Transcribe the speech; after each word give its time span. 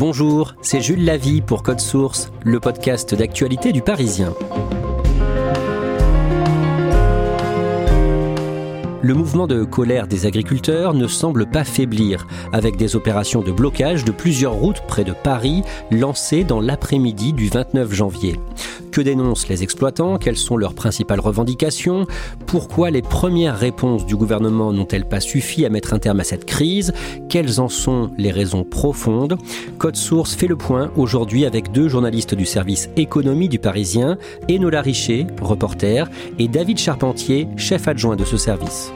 Bonjour, 0.00 0.54
c'est 0.62 0.80
Jules 0.80 1.04
Lavie 1.04 1.42
pour 1.42 1.62
Code 1.62 1.78
Source, 1.78 2.32
le 2.42 2.58
podcast 2.58 3.14
d'actualité 3.14 3.70
du 3.70 3.82
Parisien. 3.82 4.32
Le 9.02 9.12
mouvement 9.12 9.46
de 9.46 9.62
colère 9.64 10.06
des 10.06 10.24
agriculteurs 10.24 10.94
ne 10.94 11.06
semble 11.06 11.50
pas 11.50 11.64
faiblir, 11.64 12.26
avec 12.50 12.78
des 12.78 12.96
opérations 12.96 13.42
de 13.42 13.52
blocage 13.52 14.06
de 14.06 14.10
plusieurs 14.10 14.54
routes 14.54 14.80
près 14.88 15.04
de 15.04 15.12
Paris 15.12 15.64
lancées 15.90 16.44
dans 16.44 16.62
l'après-midi 16.62 17.34
du 17.34 17.50
29 17.50 17.92
janvier. 17.92 18.40
Que 18.92 19.00
dénoncent 19.00 19.48
les 19.48 19.62
exploitants? 19.62 20.18
Quelles 20.18 20.36
sont 20.36 20.56
leurs 20.56 20.74
principales 20.74 21.20
revendications? 21.20 22.06
Pourquoi 22.46 22.90
les 22.90 23.02
premières 23.02 23.56
réponses 23.56 24.04
du 24.04 24.16
gouvernement 24.16 24.72
n'ont-elles 24.72 25.08
pas 25.08 25.20
suffi 25.20 25.64
à 25.64 25.68
mettre 25.68 25.94
un 25.94 25.98
terme 25.98 26.20
à 26.20 26.24
cette 26.24 26.44
crise? 26.44 26.92
Quelles 27.28 27.60
en 27.60 27.68
sont 27.68 28.10
les 28.18 28.32
raisons 28.32 28.64
profondes? 28.64 29.38
Code 29.78 29.96
Source 29.96 30.34
fait 30.34 30.48
le 30.48 30.56
point 30.56 30.90
aujourd'hui 30.96 31.46
avec 31.46 31.70
deux 31.70 31.88
journalistes 31.88 32.34
du 32.34 32.46
service 32.46 32.90
économie 32.96 33.48
du 33.48 33.58
Parisien, 33.58 34.18
Enola 34.50 34.80
Richer, 34.80 35.26
reporter, 35.40 36.10
et 36.38 36.48
David 36.48 36.78
Charpentier, 36.78 37.46
chef 37.56 37.86
adjoint 37.86 38.16
de 38.16 38.24
ce 38.24 38.36
service. 38.36 38.92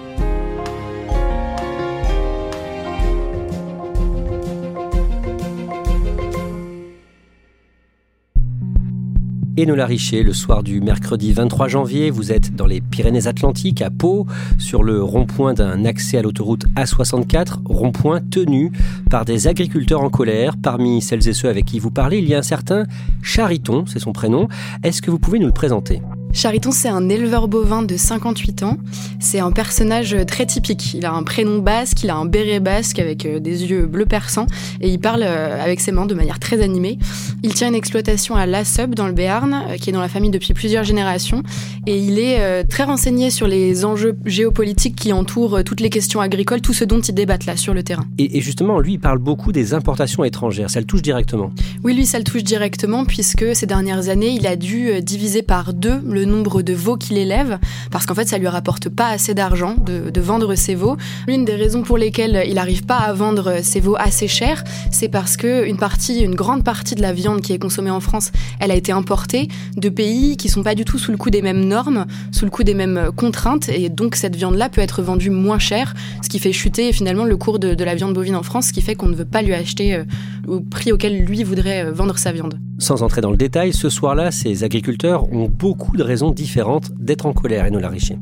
Enola 9.57 9.87
Richer, 9.87 10.25
le 10.25 10.33
soir 10.33 10.65
du 10.65 10.81
mercredi 10.81 11.33
23 11.33 11.69
janvier, 11.69 12.11
vous 12.11 12.33
êtes 12.33 12.57
dans 12.57 12.67
les 12.67 12.81
Pyrénées-Atlantiques, 12.81 13.83
à 13.83 13.91
Pau, 13.91 14.27
sur 14.59 14.83
le 14.83 15.01
rond-point 15.01 15.55
d'un 15.55 15.85
accès 15.85 16.19
à 16.19 16.23
l'autoroute 16.23 16.65
A64, 16.75 17.59
rond-point 17.65 18.21
tenu 18.21 18.73
par 19.11 19.25
des 19.25 19.47
agriculteurs 19.47 20.01
en 20.01 20.11
colère. 20.11 20.57
Parmi 20.61 21.01
celles 21.01 21.29
et 21.29 21.33
ceux 21.33 21.49
avec 21.49 21.67
qui 21.67 21.79
vous 21.79 21.93
parlez, 21.93 22.19
il 22.19 22.29
y 22.29 22.35
a 22.35 22.39
un 22.39 22.43
certain 22.43 22.85
Chariton, 23.23 23.85
c'est 23.87 24.01
son 24.01 24.13
prénom. 24.13 24.49
Est-ce 24.83 25.01
que 25.01 25.13
vous 25.13 25.21
pouvez 25.21 25.39
nous 25.39 25.47
le 25.47 25.53
présenter? 25.53 26.03
Chariton, 26.35 26.73
c'est 26.73 26.89
un 26.89 27.09
éleveur 27.09 27.47
bovin 27.47 27.83
de 27.83 27.97
58 27.97 28.65
ans. 28.65 28.77
C'est 29.21 29.39
un 29.39 29.53
personnage 29.53 30.17
très 30.27 30.47
typique. 30.47 30.93
Il 30.93 31.07
a 31.07 31.13
un 31.13 31.23
prénom 31.23 31.61
basque, 31.61 32.03
il 32.03 32.11
a 32.11 32.17
un 32.17 32.27
béret 32.27 32.59
basque 32.59 32.99
avec 32.99 33.25
euh, 33.25 33.39
des 33.39 33.67
yeux 33.67 33.87
bleu 33.87 34.05
perçants 34.05 34.47
et 34.81 34.89
il 34.89 34.99
parle 34.99 35.23
euh, 35.23 35.63
avec 35.63 35.81
ses 35.81 35.93
mains 35.93 36.07
de 36.07 36.15
manière 36.15 36.41
très 36.41 36.61
animée. 36.61 36.99
Il 37.45 37.55
tient 37.55 37.69
une 37.69 37.77
exploitation 37.77 38.35
à 38.35 38.47
La 38.47 38.65
Sub 38.65 38.97
dans 38.97 39.07
le 39.07 39.13
Béarn, 39.13 39.55
euh, 39.55 39.77
qui 39.77 39.91
est 39.91 39.93
dans 39.93 40.01
la 40.01 40.09
famille 40.09 40.33
depuis 40.33 40.55
plusieurs 40.55 40.83
générations. 40.83 41.45
Et 41.87 41.99
il 41.99 42.19
est 42.19 42.65
très 42.65 42.85
renseigné 42.85 43.31
sur 43.31 43.47
les 43.47 43.85
enjeux 43.85 44.17
géopolitiques 44.25 44.97
qui 44.97 45.13
entourent 45.13 45.63
toutes 45.65 45.81
les 45.81 45.91
questions 45.91 46.21
agricoles, 46.21 46.63
tout 46.63 46.73
ce 46.73 46.85
dont 46.85 47.01
ils 47.01 47.15
débattent 47.15 47.45
là 47.45 47.59
sur 47.59 47.75
le 47.75 47.83
terrain. 47.83 48.07
Et, 48.17 48.41
justement, 48.41 48.81
lui, 48.81 48.95
il 48.95 49.01
parle 49.01 49.19
beaucoup 49.19 49.53
des 49.53 49.75
importations 49.75 50.25
étrangères. 50.25 50.71
Ça 50.71 50.81
le 50.81 50.87
touche 50.87 51.03
directement 51.03 51.53
Oui, 51.85 51.95
lui, 51.95 52.07
ça 52.07 52.17
le 52.17 52.25
touche 52.25 52.43
directement 52.43 53.05
puisque 53.05 53.55
ces 53.55 53.67
dernières 53.67 54.09
années, 54.09 54.31
il 54.31 54.47
a 54.47 54.57
dû 54.57 55.03
diviser 55.03 55.43
par 55.43 55.75
deux 55.75 56.01
le 56.09 56.24
nombre 56.27 56.63
de 56.63 56.73
veaux 56.73 56.97
qu'il 56.97 57.19
élève, 57.19 57.59
parce 57.91 58.07
qu'en 58.07 58.15
fait, 58.15 58.29
ça 58.29 58.39
lui 58.39 58.49
rapporte 58.49 58.89
pas 58.89 59.09
assez 59.09 59.35
d'argent 59.35 59.77
de, 59.79 60.21
vendre 60.21 60.55
ses 60.55 60.75
veaux. 60.75 60.97
L'une 61.27 61.45
des 61.45 61.55
raisons 61.55 61.83
pour 61.83 61.99
lesquelles 61.99 62.45
il 62.49 62.55
n'arrive 62.55 62.85
pas 62.85 62.97
à 62.97 63.13
vendre 63.13 63.63
ses 63.63 63.81
veaux 63.81 63.97
assez 63.99 64.27
cher, 64.27 64.65
c'est 64.91 65.09
parce 65.09 65.37
que 65.37 65.67
une 65.67 65.77
partie, 65.77 66.21
une 66.21 66.35
grande 66.35 66.65
partie 66.65 66.95
de 66.95 67.03
la 67.03 67.13
viande 67.13 67.43
qui 67.43 67.53
est 67.53 67.59
consommée 67.59 67.91
en 67.91 68.01
France, 68.01 68.33
elle 68.59 68.71
a 68.71 68.75
été 68.75 68.91
importée 68.91 69.49
de 69.77 69.89
pays 69.89 70.37
qui 70.37 70.49
sont 70.49 70.63
pas 70.63 70.75
du 70.75 70.85
tout 70.85 70.99
sous 70.99 71.11
le 71.11 71.19
coup 71.19 71.31
des 71.31 71.43
mêmes 71.43 71.65
normes, 71.65 72.07
sous 72.33 72.45
le 72.45 72.51
coup 72.51 72.65
des 72.65 72.75
mêmes 72.75 73.11
contraintes, 73.15 73.69
et 73.69 73.89
donc 73.91 74.17
cette 74.17 74.37
viande-là 74.37 74.69
peut 74.69 74.81
être 74.81 75.03
vendue 75.03 75.31
moins 75.31 75.59
cher, 75.59 75.95
ce 76.23 76.29
qui 76.29 76.39
fait 76.39 76.53
chuter 76.53 76.93
finalement 76.93 77.25
le 77.25 77.37
cours 77.37 77.59
de, 77.59 77.85
la 77.85 77.95
viande 77.95 78.15
bovine 78.15 78.37
en 78.37 78.43
France, 78.43 78.69
ce 78.69 78.73
qui 78.73 78.83
fait 78.83 78.95
qu'on 78.95 79.09
ne 79.09 79.15
veut 79.15 79.25
pas 79.25 79.43
lui 79.43 79.55
acheter 79.55 79.95
euh, 79.95 80.05
au 80.47 80.61
prix 80.61 80.93
auquel 80.93 81.25
lui 81.25 81.45
voudrait 81.45 81.85
euh, 81.85 81.93
vendre 81.93 82.19
sa 82.19 82.33
viande. 82.33 82.59
Sans 82.79 83.03
entrer 83.03 83.21
dans 83.21 83.31
le 83.31 83.37
détail, 83.37 83.73
ce 83.73 83.89
soir-là, 83.89 84.31
ces 84.31 84.65
agriculteurs 84.65 85.33
ont 85.33 85.49
beaucoup 85.49 85.97
de 85.97 86.03
raisons 86.03 86.31
différentes 86.31 86.93
d'être 86.93 87.27
en 87.27 87.33
colère, 87.33 87.67
et 87.67 87.71
nous 87.71 87.79
la 87.79 87.89
Richer. 87.89 88.19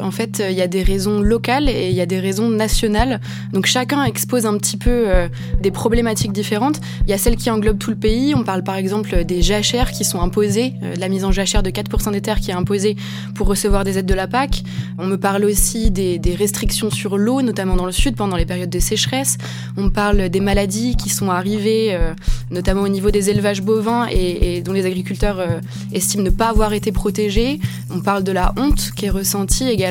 En 0.00 0.10
fait, 0.10 0.42
il 0.48 0.56
y 0.56 0.62
a 0.62 0.66
des 0.66 0.82
raisons 0.82 1.20
locales 1.20 1.68
et 1.68 1.90
il 1.90 1.94
y 1.94 2.00
a 2.00 2.06
des 2.06 2.18
raisons 2.18 2.48
nationales. 2.48 3.20
Donc 3.52 3.66
chacun 3.66 4.04
expose 4.04 4.46
un 4.46 4.56
petit 4.56 4.78
peu 4.78 4.90
euh, 4.90 5.28
des 5.60 5.70
problématiques 5.70 6.32
différentes. 6.32 6.80
Il 7.06 7.10
y 7.10 7.12
a 7.12 7.18
celles 7.18 7.36
qui 7.36 7.50
englobent 7.50 7.78
tout 7.78 7.90
le 7.90 7.96
pays. 7.96 8.34
On 8.34 8.42
parle 8.42 8.62
par 8.62 8.76
exemple 8.76 9.24
des 9.24 9.42
jachères 9.42 9.90
qui 9.90 10.04
sont 10.04 10.20
imposées, 10.20 10.74
euh, 10.82 10.94
la 10.98 11.08
mise 11.08 11.24
en 11.24 11.32
jachère 11.32 11.62
de 11.62 11.70
4% 11.70 12.12
des 12.12 12.22
terres 12.22 12.40
qui 12.40 12.50
est 12.50 12.54
imposée 12.54 12.96
pour 13.34 13.48
recevoir 13.48 13.84
des 13.84 13.98
aides 13.98 14.06
de 14.06 14.14
la 14.14 14.26
PAC. 14.26 14.62
On 14.98 15.06
me 15.06 15.16
parle 15.16 15.44
aussi 15.44 15.90
des, 15.90 16.20
restrictions 16.32 16.90
sur 16.90 17.18
l'eau, 17.18 17.42
notamment 17.42 17.76
dans 17.76 17.84
le 17.84 17.92
sud 17.92 18.16
pendant 18.16 18.36
les 18.36 18.46
périodes 18.46 18.70
de 18.70 18.78
sécheresse. 18.78 19.36
On 19.76 19.90
parle 19.90 20.30
des 20.30 20.40
maladies 20.40 20.96
qui 20.96 21.10
sont 21.10 21.30
arrivées, 21.30 21.94
euh, 21.94 22.14
notamment 22.50 22.80
au 22.80 22.88
niveau 22.88 23.10
des 23.10 23.28
élevages 23.28 23.60
bovins 23.60 24.06
et, 24.10 24.56
et 24.56 24.62
dont 24.62 24.72
les 24.72 24.86
agriculteurs 24.86 25.46
estiment 25.92 26.22
ne 26.22 26.30
pas 26.30 26.48
avoir 26.48 26.72
été 26.72 26.90
protégés. 26.90 27.60
On 27.90 28.00
parle 28.00 28.24
de 28.24 28.32
la 28.32 28.54
honte 28.56 28.92
qui 28.96 29.06
est 29.06 29.10
ressentie 29.10 29.68
également 29.68 29.81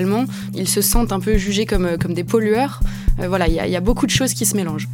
Ils 0.54 0.68
se 0.68 0.82
sentent 0.82 1.12
un 1.12 1.20
peu 1.20 1.38
jugés 1.38 1.66
comme, 1.66 1.86
euh, 1.86 1.98
des 1.98 2.24
pollueurs. 2.24 2.80
Euh, 3.20 3.28
voilà, 3.28 3.48
il 3.48 3.54
y, 3.54 3.76
a 3.76 3.82
beaucoup 3.82 4.06
de 4.06 4.12
choses 4.12 4.34
qui 4.34 4.46
se 4.46 4.56
mélangent. 4.56 4.88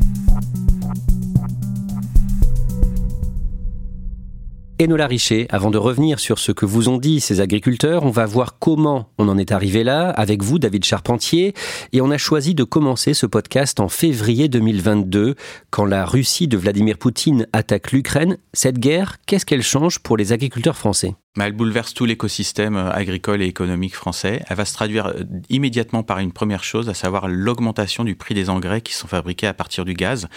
Enola 4.79 5.07
Richer, 5.07 5.47
avant 5.49 5.71
de 5.71 5.79
revenir 5.79 6.19
sur 6.19 6.38
ce 6.38 6.51
que 6.51 6.67
vous 6.67 6.88
ont 6.88 6.99
dit 6.99 7.19
ces 7.19 7.41
agriculteurs, 7.41 8.03
on 8.03 8.11
va 8.11 8.27
voir 8.27 8.59
comment 8.59 9.09
on 9.17 9.27
en 9.27 9.39
est 9.39 9.51
arrivé 9.51 9.83
là, 9.83 10.11
avec 10.11 10.43
vous, 10.43 10.59
David 10.59 10.85
Charpentier, 10.85 11.55
et 11.93 12.01
on 12.01 12.11
a 12.11 12.19
choisi 12.19 12.53
de 12.53 12.63
commencer 12.63 13.16
ce 13.16 13.25
podcast 13.25 13.79
en 13.79 13.89
février 13.89 14.49
2022, 14.49 15.33
quand 15.71 15.85
la 15.85 16.05
Russie 16.05 16.47
de 16.47 16.57
Vladimir 16.57 16.99
Poutine 16.99 17.47
attaque 17.53 17.91
l'Ukraine. 17.91 18.37
Cette 18.53 18.77
guerre, 18.77 19.17
qu'est-ce 19.25 19.47
qu'elle 19.47 19.63
change 19.63 19.97
pour 19.97 20.16
les 20.16 20.31
agriculteurs 20.31 20.77
français? 20.77 21.16
Elle 21.39 21.53
bouleverse 21.53 21.95
tout 21.95 22.05
l'écosystème 22.05 22.75
euh, 22.75 22.91
agricole 22.91 23.41
et 23.41 23.45
économique 23.45 23.95
français. 23.95 24.43
Elle 24.47 24.57
va 24.57 24.66
se 24.66 24.73
traduire 24.73 25.07
euh, 25.07 25.23
immédiatement 25.49 26.03
par 26.03 26.19
une 26.19 26.31
première 26.31 26.63
chose, 26.63 26.87
à 26.87 26.93
savoir 26.93 27.27
l'augmentation 27.27 28.03
du 28.03 28.16
prix 28.16 28.35
des 28.35 28.51
engrais 28.51 28.81
qui 28.81 28.93
sont 28.93 29.07
fabriqués 29.07 29.47
à 29.47 29.55
partir 29.55 29.85
du 29.85 29.95
gaz, 29.95 30.27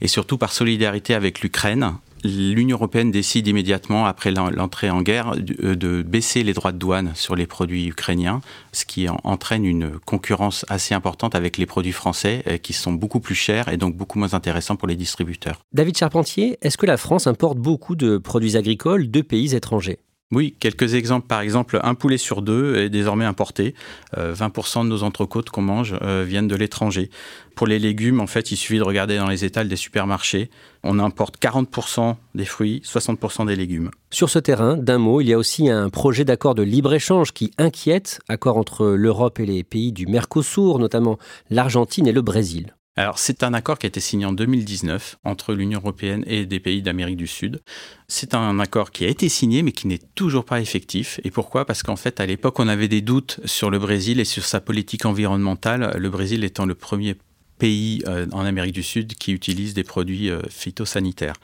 et 0.00 0.08
surtout 0.08 0.36
par 0.36 0.52
solidarité 0.52 1.14
avec 1.14 1.42
l'Ukraine. 1.42 1.92
L'Union 2.24 2.76
européenne 2.76 3.10
décide 3.10 3.46
immédiatement, 3.46 4.06
après 4.06 4.30
l'entrée 4.30 4.90
en 4.90 5.02
guerre, 5.02 5.34
euh, 5.62 5.76
de 5.76 6.02
baisser 6.02 6.42
les 6.42 6.54
droits 6.54 6.72
de 6.72 6.78
douane 6.78 7.12
sur 7.14 7.36
les 7.36 7.46
produits 7.46 7.86
ukrainiens, 7.86 8.40
ce 8.72 8.84
qui 8.84 9.06
entraîne 9.24 9.64
une 9.64 9.98
concurrence 10.00 10.64
assez 10.68 10.94
importante 10.94 11.34
avec 11.34 11.58
les 11.58 11.66
produits 11.66 11.92
français, 11.92 12.42
qui 12.62 12.72
sont 12.72 12.92
beaucoup 12.92 13.20
plus 13.20 13.34
chers 13.34 13.68
et 13.68 13.76
donc 13.76 13.96
beaucoup 13.96 14.18
moins 14.18 14.34
intéressants 14.34 14.76
pour 14.76 14.88
les 14.88 14.96
distributeurs. 14.96 15.60
David 15.72 15.96
Charpentier, 15.96 16.58
est-ce 16.62 16.78
que 16.78 16.86
la 16.86 16.96
France 16.96 17.26
importe 17.26 17.58
beaucoup 17.58 17.94
de 17.94 18.18
produits 18.18 18.56
agricoles 18.56 19.10
de 19.10 19.20
pays 19.20 19.54
étrangers? 19.54 19.98
Oui, 20.32 20.56
quelques 20.58 20.94
exemples. 20.94 21.26
Par 21.26 21.40
exemple, 21.40 21.78
un 21.82 21.94
poulet 21.94 22.18
sur 22.18 22.42
deux 22.42 22.76
est 22.76 22.88
désormais 22.88 23.24
importé. 23.24 23.74
20% 24.16 24.80
euh, 24.80 24.82
de 24.84 24.88
nos 24.88 25.02
entrecôtes 25.02 25.50
qu'on 25.50 25.62
mange 25.62 25.96
euh, 26.02 26.24
viennent 26.26 26.48
de 26.48 26.56
l'étranger. 26.56 27.10
Pour 27.54 27.66
les 27.66 27.78
légumes, 27.78 28.20
en 28.20 28.26
fait, 28.26 28.50
il 28.50 28.56
suffit 28.56 28.78
de 28.78 28.82
regarder 28.82 29.16
dans 29.16 29.28
les 29.28 29.44
étals 29.44 29.68
des 29.68 29.76
supermarchés. 29.76 30.50
On 30.82 30.98
importe 30.98 31.36
40% 31.40 32.16
des 32.34 32.46
fruits, 32.46 32.82
60% 32.84 33.46
des 33.46 33.54
légumes. 33.54 33.90
Sur 34.10 34.28
ce 34.28 34.38
terrain, 34.38 34.76
d'un 34.76 34.98
mot, 34.98 35.20
il 35.20 35.28
y 35.28 35.32
a 35.32 35.38
aussi 35.38 35.68
un 35.68 35.88
projet 35.88 36.24
d'accord 36.24 36.54
de 36.54 36.62
libre-échange 36.62 37.32
qui 37.32 37.52
inquiète, 37.58 38.20
accord 38.28 38.56
entre 38.56 38.86
l'Europe 38.86 39.38
et 39.38 39.46
les 39.46 39.62
pays 39.62 39.92
du 39.92 40.06
Mercosur, 40.06 40.78
notamment 40.78 41.18
l'Argentine 41.50 42.08
et 42.08 42.12
le 42.12 42.22
Brésil. 42.22 42.74
Alors 42.96 43.18
c'est 43.18 43.42
un 43.42 43.54
accord 43.54 43.78
qui 43.78 43.86
a 43.86 43.88
été 43.88 43.98
signé 43.98 44.24
en 44.24 44.32
2019 44.32 45.18
entre 45.24 45.52
l'Union 45.52 45.80
européenne 45.80 46.22
et 46.28 46.46
des 46.46 46.60
pays 46.60 46.80
d'Amérique 46.80 47.16
du 47.16 47.26
Sud. 47.26 47.60
C'est 48.06 48.34
un 48.34 48.60
accord 48.60 48.92
qui 48.92 49.04
a 49.04 49.08
été 49.08 49.28
signé 49.28 49.62
mais 49.62 49.72
qui 49.72 49.88
n'est 49.88 50.00
toujours 50.14 50.44
pas 50.44 50.60
effectif. 50.60 51.18
Et 51.24 51.32
pourquoi? 51.32 51.64
Parce 51.64 51.82
qu'en 51.82 51.96
fait 51.96 52.20
à 52.20 52.26
l'époque 52.26 52.60
on 52.60 52.68
avait 52.68 52.86
des 52.86 53.00
doutes 53.00 53.40
sur 53.46 53.70
le 53.70 53.80
Brésil 53.80 54.20
et 54.20 54.24
sur 54.24 54.44
sa 54.44 54.60
politique 54.60 55.06
environnementale, 55.06 55.96
le 55.98 56.08
Brésil 56.08 56.44
étant 56.44 56.66
le 56.66 56.76
premier 56.76 57.16
pays 57.58 58.02
euh, 58.06 58.26
en 58.32 58.44
Amérique 58.44 58.74
du 58.74 58.82
Sud 58.82 59.14
qui 59.14 59.32
utilise 59.32 59.74
des 59.74 59.84
produits 59.84 60.30
euh, 60.30 60.40
phytosanitaires. 60.48 61.36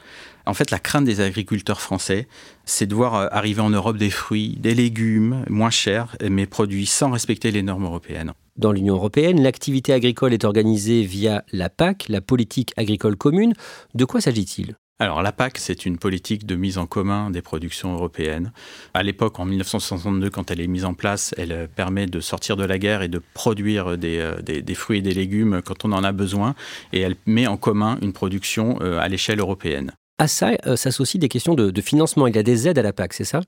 En 0.45 0.53
fait, 0.53 0.71
la 0.71 0.79
crainte 0.79 1.05
des 1.05 1.21
agriculteurs 1.21 1.81
français, 1.81 2.27
c'est 2.65 2.85
de 2.85 2.95
voir 2.95 3.15
euh, 3.15 3.27
arriver 3.31 3.61
en 3.61 3.69
Europe 3.69 3.97
des 3.97 4.09
fruits, 4.09 4.57
des 4.59 4.75
légumes 4.75 5.43
moins 5.49 5.69
chers, 5.69 6.15
mais 6.29 6.45
produits 6.45 6.85
sans 6.85 7.11
respecter 7.11 7.51
les 7.51 7.63
normes 7.63 7.85
européennes. 7.85 8.33
Dans 8.57 8.71
l'Union 8.71 8.95
européenne, 8.95 9.41
l'activité 9.41 9.93
agricole 9.93 10.33
est 10.33 10.43
organisée 10.43 11.03
via 11.03 11.43
la 11.51 11.69
PAC, 11.69 12.07
la 12.09 12.21
politique 12.21 12.73
agricole 12.75 13.15
commune. 13.15 13.53
De 13.95 14.05
quoi 14.05 14.19
s'agit-il? 14.21 14.75
Alors 14.99 15.23
la 15.23 15.31
PAC, 15.31 15.57
c'est 15.57 15.87
une 15.87 15.97
politique 15.97 16.45
de 16.45 16.55
mise 16.55 16.77
en 16.77 16.85
commun 16.85 17.31
des 17.31 17.41
productions 17.41 17.91
européennes. 17.91 18.51
À 18.93 19.01
l'époque, 19.01 19.39
en 19.39 19.45
1962, 19.45 20.29
quand 20.29 20.51
elle 20.51 20.61
est 20.61 20.67
mise 20.67 20.85
en 20.85 20.93
place, 20.93 21.33
elle 21.39 21.67
permet 21.75 22.05
de 22.05 22.19
sortir 22.19 22.55
de 22.55 22.65
la 22.65 22.77
guerre 22.77 23.01
et 23.01 23.07
de 23.07 23.19
produire 23.33 23.97
des, 23.97 24.19
euh, 24.19 24.41
des, 24.41 24.75
fruits 24.75 24.99
et 24.99 25.01
des 25.01 25.15
légumes 25.15 25.61
quand 25.65 25.85
on 25.85 25.91
en 25.91 26.03
a 26.03 26.11
besoin. 26.11 26.53
Et 26.93 26.99
elle 26.99 27.15
met 27.25 27.47
en 27.47 27.57
commun 27.57 27.97
une 28.03 28.13
production 28.13 28.77
euh, 28.81 28.99
à 28.99 29.07
l'échelle 29.07 29.39
européenne. 29.39 29.91
À 30.21 30.27
ça 30.27 30.51
s'associent 30.75 31.19
des 31.19 31.29
questions 31.29 31.55
de, 31.55 31.81
financement. 31.81 32.27
Il 32.27 32.35
y 32.35 32.37
a 32.37 32.43
des 32.43 32.67
aides 32.67 32.77
à 32.77 32.83
la 32.83 32.93
PAC, 32.93 33.13
c'est 33.13 33.23
ça? 33.23 33.41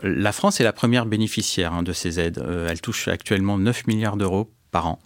La 0.00 0.30
France 0.30 0.60
est 0.60 0.64
la 0.64 0.72
première 0.72 1.04
bénéficiaire 1.04 1.72
hein, 1.72 1.82
de 1.82 1.92
ces 1.92 2.20
aides. 2.20 2.40
elle 2.68 2.80
touche 2.80 3.08
actuellement 3.08 3.58
9 3.58 3.88
milliards 3.88 4.16
d'euros 4.16 4.48
par 4.70 4.86
an. 4.86 5.00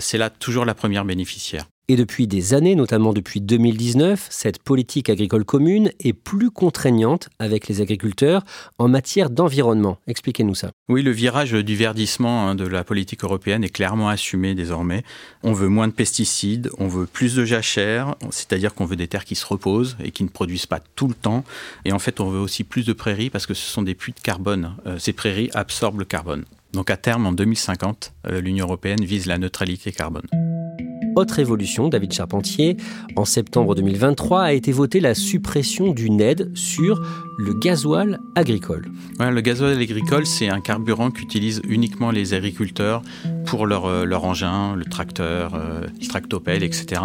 c'est 0.00 0.16
là 0.16 0.30
toujours 0.30 0.64
la 0.64 0.74
première 0.74 1.04
bénéficiaire. 1.04 1.66
Et 1.88 1.96
depuis 1.96 2.28
des 2.28 2.54
années, 2.54 2.76
notamment 2.76 3.12
depuis 3.12 3.40
2019, 3.40 4.28
cette 4.30 4.62
politique 4.62 5.10
agricole 5.10 5.44
commune 5.44 5.90
est 5.98 6.12
plus 6.12 6.52
contraignante 6.52 7.28
avec 7.40 7.66
les 7.66 7.80
agriculteurs 7.80 8.44
en 8.78 8.86
matière 8.86 9.30
d'environnement. 9.30 9.98
Expliquez-nous 10.06 10.54
ça. 10.54 10.70
Oui, 10.88 11.02
le 11.02 11.10
virage 11.10 11.52
du 11.52 11.74
verdissement 11.74 12.48
hein, 12.48 12.54
de 12.54 12.66
la 12.66 12.84
politique 12.84 13.24
européenne 13.24 13.64
est 13.64 13.68
clairement 13.68 14.08
assumé 14.08 14.54
désormais. 14.54 15.02
On 15.42 15.52
veut 15.52 15.68
moins 15.68 15.88
de 15.88 15.92
pesticides, 15.92 16.70
on 16.78 16.86
veut 16.86 17.06
plus 17.06 17.34
de 17.34 17.44
jachères, 17.44 18.14
c'est-à-dire 18.30 18.74
qu'on 18.74 18.84
veut 18.84 18.96
des 18.96 19.08
terres 19.08 19.24
qui 19.24 19.34
se 19.34 19.44
reposent 19.44 19.96
et 20.04 20.12
qui 20.12 20.22
ne 20.22 20.28
produisent 20.28 20.66
pas 20.66 20.80
tout 20.94 21.08
le 21.08 21.14
temps. 21.14 21.44
Et 21.84 21.92
en 21.92 21.98
fait, 21.98 22.20
on 22.20 22.30
veut 22.30 22.40
aussi 22.40 22.62
plus 22.62 22.86
de 22.86 22.92
prairies 22.92 23.28
parce 23.28 23.46
que 23.46 23.54
ce 23.54 23.68
sont 23.68 23.82
des 23.82 23.96
puits 23.96 24.12
de 24.12 24.20
carbone. 24.20 24.76
Euh, 24.86 25.00
ces 25.00 25.12
prairies 25.12 25.50
absorbent 25.52 25.98
le 25.98 26.04
carbone. 26.04 26.44
Donc 26.72 26.90
à 26.90 26.96
terme, 26.96 27.26
en 27.26 27.32
2050, 27.32 28.12
euh, 28.28 28.40
l'Union 28.40 28.66
européenne 28.66 29.04
vise 29.04 29.26
la 29.26 29.38
neutralité 29.38 29.90
carbone. 29.90 30.26
Autre 31.14 31.38
évolution, 31.38 31.88
David 31.88 32.12
Charpentier, 32.12 32.76
en 33.16 33.26
septembre 33.26 33.74
2023 33.74 34.42
a 34.42 34.52
été 34.52 34.72
votée 34.72 35.00
la 35.00 35.14
suppression 35.14 35.92
d'une 35.92 36.20
aide 36.22 36.50
sur 36.54 37.02
le 37.38 37.52
gasoil 37.52 38.18
agricole. 38.34 38.90
le 39.18 39.40
gasoil 39.40 39.78
agricole, 39.78 40.24
c'est 40.24 40.48
un 40.48 40.60
carburant 40.60 41.10
qu'utilisent 41.10 41.60
uniquement 41.68 42.10
les 42.10 42.32
agriculteurs 42.32 43.02
pour 43.44 43.66
leur, 43.66 43.86
euh, 43.86 44.04
leur 44.04 44.24
engin, 44.24 44.74
le 44.74 44.84
tracteur, 44.84 45.54
euh, 45.54 45.86
le 46.00 46.06
tractopelle, 46.06 46.62
etc. 46.62 47.02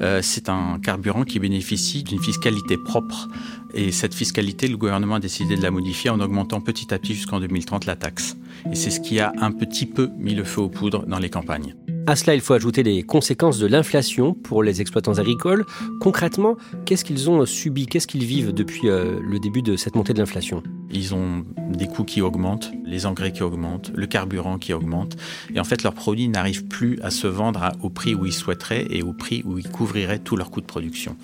Euh, 0.00 0.20
c'est 0.22 0.48
un 0.48 0.78
carburant 0.82 1.24
qui 1.24 1.38
bénéficie 1.38 2.02
d'une 2.02 2.20
fiscalité 2.20 2.78
propre. 2.78 3.28
Et 3.74 3.92
cette 3.92 4.14
fiscalité, 4.14 4.68
le 4.68 4.76
gouvernement 4.76 5.16
a 5.16 5.20
décidé 5.20 5.56
de 5.56 5.62
la 5.62 5.70
modifier 5.70 6.10
en 6.10 6.20
augmentant 6.20 6.60
petit 6.60 6.92
à 6.94 6.98
petit 6.98 7.14
jusqu'en 7.14 7.40
2030 7.40 7.86
la 7.86 7.96
taxe. 7.96 8.36
Et 8.72 8.74
c'est 8.74 8.90
ce 8.90 9.00
qui 9.00 9.20
a 9.20 9.32
un 9.38 9.52
petit 9.52 9.86
peu 9.86 10.08
mis 10.18 10.34
le 10.34 10.44
feu 10.44 10.62
aux 10.62 10.70
poudres 10.70 11.04
dans 11.06 11.18
les 11.18 11.30
campagnes. 11.30 11.74
À 12.06 12.16
cela, 12.16 12.34
il 12.34 12.40
faut 12.40 12.54
ajouter 12.54 12.82
les 12.82 13.02
conséquences 13.02 13.58
de 13.58 13.66
l'inflation 13.66 14.34
pour 14.34 14.62
les 14.62 14.80
exploitants 14.80 15.18
agricoles. 15.18 15.64
Concrètement, 16.00 16.56
qu'est-ce 16.84 17.04
qu'ils 17.04 17.30
ont 17.30 17.44
subi, 17.46 17.86
qu'est-ce 17.86 18.06
qu'ils 18.06 18.24
vivent 18.24 18.52
depuis 18.52 18.88
euh, 18.88 19.20
le 19.22 19.38
début 19.38 19.62
de 19.62 19.76
cette 19.76 19.94
montée 19.94 20.12
de 20.12 20.18
l'inflation? 20.18 20.62
Ils 20.90 21.14
ont 21.14 21.44
des 21.72 21.86
coûts 21.86 22.04
qui 22.04 22.20
augmentent, 22.20 22.72
les 22.84 23.06
engrais 23.06 23.32
qui 23.32 23.42
augmentent, 23.42 23.92
le 23.94 24.06
carburant 24.06 24.58
qui 24.58 24.72
augmente. 24.72 25.16
Et 25.54 25.60
en 25.60 25.64
fait, 25.64 25.82
leurs 25.82 25.94
produits 25.94 26.28
n'arrivent 26.28 26.66
plus 26.66 26.98
à 27.02 27.10
se 27.10 27.26
vendre 27.26 27.70
au 27.82 27.90
prix 27.90 28.14
où 28.14 28.26
ils 28.26 28.32
souhaiteraient 28.32 28.86
et 28.90 29.02
au 29.02 29.12
prix 29.12 29.42
où 29.44 29.58
ils 29.58 29.68
couvriraient 29.68 30.18
tous 30.18 30.36
leurs 30.36 30.50
coûts 30.50 30.60
de 30.60 30.66
production. 30.66 31.16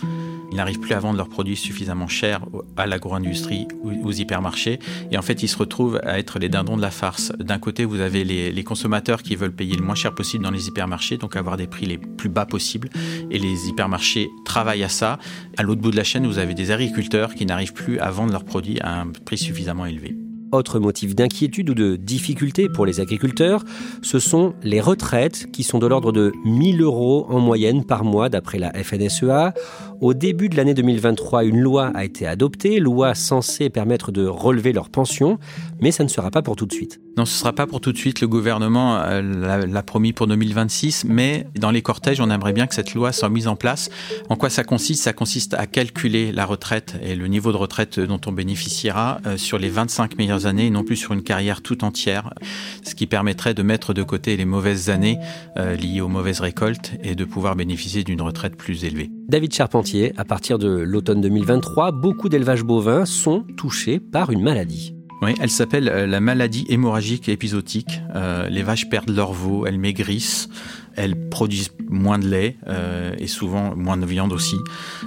Ils 0.51 0.57
n'arrivent 0.57 0.81
plus 0.81 0.95
à 0.95 0.99
vendre 0.99 1.17
leurs 1.17 1.29
produits 1.29 1.57
suffisamment 1.57 2.09
chers 2.09 2.41
à 2.77 2.87
l'agro-industrie 2.87 3.69
ou 3.83 4.07
aux 4.07 4.13
hypermarchés. 4.13 4.79
Et 5.11 5.19
en 5.19 5.23
fait, 5.23 5.43
ils 5.43 5.49
se 5.49 5.59
retrouvent 5.59 6.01
à 6.05 6.19
être 6.19 6.39
les 6.39 6.49
dindons 6.49 6.77
de 6.77 6.83
la 6.83 6.91
farce. 6.91 7.33
D'un 7.39 7.59
côté, 7.59 7.85
vous 7.85 8.01
avez 8.01 8.25
les, 8.25 8.53
les 8.53 8.65
consommateurs 8.65 9.23
qui 9.23 9.37
veulent 9.37 9.55
payer 9.55 9.77
le 9.77 9.83
moins 9.83 9.95
cher 9.95 10.15
possible 10.15 10.45
dans 10.45 10.51
les 10.51 10.69
hypermarchés, 10.69 11.17
donc 11.17 11.37
avoir 11.37 11.57
des 11.57 11.67
prix 11.67 11.87
les 11.87 11.99
plus 11.99 12.29
bas 12.29 12.47
possibles. 12.47 12.89
Et 13.31 13.39
les 13.39 13.69
hypermarchés 13.69 14.29
travaillent 14.45 14.85
à 14.85 14.89
ça. 14.89 15.19
À 15.57 15.63
l'autre 15.63 15.81
bout 15.81 15.91
de 15.91 15.97
la 15.97 16.05
chaîne, 16.05 16.27
vous 16.27 16.39
avez 16.39 16.55
des 16.55 16.71
agriculteurs 16.71 17.35
qui 17.35 17.47
n'arrivent 17.47 17.75
plus 17.75 17.99
à 17.99 18.11
vendre 18.11 18.33
leurs 18.33 18.45
produits 18.45 18.81
à 18.81 19.01
un 19.01 19.07
prix 19.25 19.39
suffisamment 19.39 19.87
élevé. 19.87 20.17
Autre 20.53 20.79
motif 20.79 21.17
d'inquiétude 21.17 21.71
ou 21.71 21.75
de 21.75 21.97
difficulté 21.97 22.69
pour 22.69 22.87
les 22.87 23.01
agriculteurs, 23.01 23.65
ce 24.01 24.21
sont 24.21 24.55
les 24.63 24.81
retraites 24.81 25.51
qui 25.51 25.65
sont 25.65 25.81
de 25.81 25.87
l'ordre 25.89 26.13
de 26.13 26.33
1000 26.45 26.83
euros 26.83 27.27
en 27.29 27.41
moyenne 27.41 27.85
par 27.85 28.05
mois 28.05 28.29
d'après 28.29 28.59
la 28.59 28.73
FNSEA. 28.73 29.55
Au 30.01 30.13
début 30.13 30.49
de 30.51 30.57
l'année 30.57 30.75
2023, 30.75 31.45
une 31.45 31.59
loi 31.59 31.91
a 31.95 32.05
été 32.05 32.27
adoptée, 32.27 32.81
loi 32.81 33.15
censée 33.15 33.71
permettre 33.71 34.13
de 34.13 34.27
relever 34.27 34.73
leurs 34.73 34.91
pensions, 34.91 35.39
mais 35.81 35.91
ça 35.91 36.05
ne 36.05 36.09
sera 36.09 36.31
pas 36.31 36.43
pour 36.43 36.57
tout 36.57 36.67
de 36.67 36.73
suite. 36.73 37.01
Non, 37.17 37.25
ce 37.25 37.33
ne 37.33 37.39
sera 37.39 37.55
pas 37.55 37.67
pour 37.67 37.81
tout 37.81 37.93
de 37.93 37.97
suite. 37.97 38.21
Le 38.21 38.29
gouvernement 38.29 38.99
euh, 38.99 39.67
l'a 39.67 39.83
promis 39.83 40.13
pour 40.13 40.27
2026, 40.27 41.07
mais 41.09 41.47
dans 41.59 41.71
les 41.71 41.81
cortèges, 41.81 42.21
on 42.21 42.29
aimerait 42.29 42.53
bien 42.53 42.67
que 42.67 42.75
cette 42.75 42.93
loi 42.93 43.11
soit 43.13 43.31
mise 43.31 43.49
en 43.49 43.57
place. 43.57 43.89
En 44.29 44.37
quoi 44.37 44.51
ça 44.51 44.65
consiste? 44.65 45.03
Ça 45.03 45.15
consiste 45.15 45.55
à 45.55 45.67
calculer 45.67 46.31
la 46.31 46.45
retraite 46.45 46.97
et 47.03 47.15
le 47.15 47.27
niveau 47.27 47.53
de 47.53 47.57
retraite 47.57 47.99
dont 47.99 48.21
on 48.27 48.33
bénéficiera 48.33 49.21
euh, 49.25 49.39
sur 49.39 49.59
les 49.59 49.71
25 49.71 50.19
meilleures 50.19 50.45
années 50.45 50.67
et 50.67 50.71
non 50.71 50.85
plus 50.85 50.97
sur 50.97 51.15
une 51.15 51.23
carrière 51.23 51.63
tout 51.63 51.85
entière, 51.85 52.35
ce 52.83 52.95
qui 52.95 53.07
permettrait 53.07 53.55
de 53.55 53.63
mettre 53.63 53.95
de 53.95 54.03
côté 54.03 54.37
les 54.37 54.45
mauvaises 54.45 54.91
années 54.91 55.19
euh, 55.57 55.75
liées 55.75 56.03
aux 56.03 56.09
mauvaises 56.09 56.41
récoltes 56.41 56.93
et 57.03 57.15
de 57.15 57.25
pouvoir 57.25 57.57
bénéficier 57.57 58.05
d'une 58.05 58.21
retraite 58.21 58.57
plus 58.57 58.85
élevée. 58.85 59.11
David 59.29 59.55
Charpentier, 59.55 59.86
à 60.17 60.25
partir 60.25 60.59
de 60.59 60.69
l'automne 60.69 61.21
2023, 61.21 61.93
beaucoup 61.93 62.29
d'élevages 62.29 62.65
bovins 62.65 63.05
sont 63.05 63.45
touchés 63.57 64.01
par 64.01 64.33
une 64.33 64.43
maladie. 64.43 64.95
Oui, 65.23 65.35
elle 65.41 65.51
s'appelle 65.51 65.89
euh, 65.89 66.07
la 66.07 66.21
maladie 66.21 66.67
hémorragique 66.69 67.29
épisodique. 67.29 68.01
Euh, 68.15 68.49
les 68.49 68.63
vaches 68.63 68.89
perdent 68.89 69.11
leur 69.11 69.33
veau, 69.33 69.65
elles 69.65 69.79
maigrissent, 69.79 70.49
elles 70.97 71.29
produisent 71.29 71.71
moins 71.89 72.19
de 72.19 72.27
lait 72.27 72.57
euh, 72.67 73.15
et 73.19 73.29
souvent 73.29 73.77
moins 73.77 73.97
de 73.97 74.05
viande 74.05 74.33
aussi. 74.33 74.57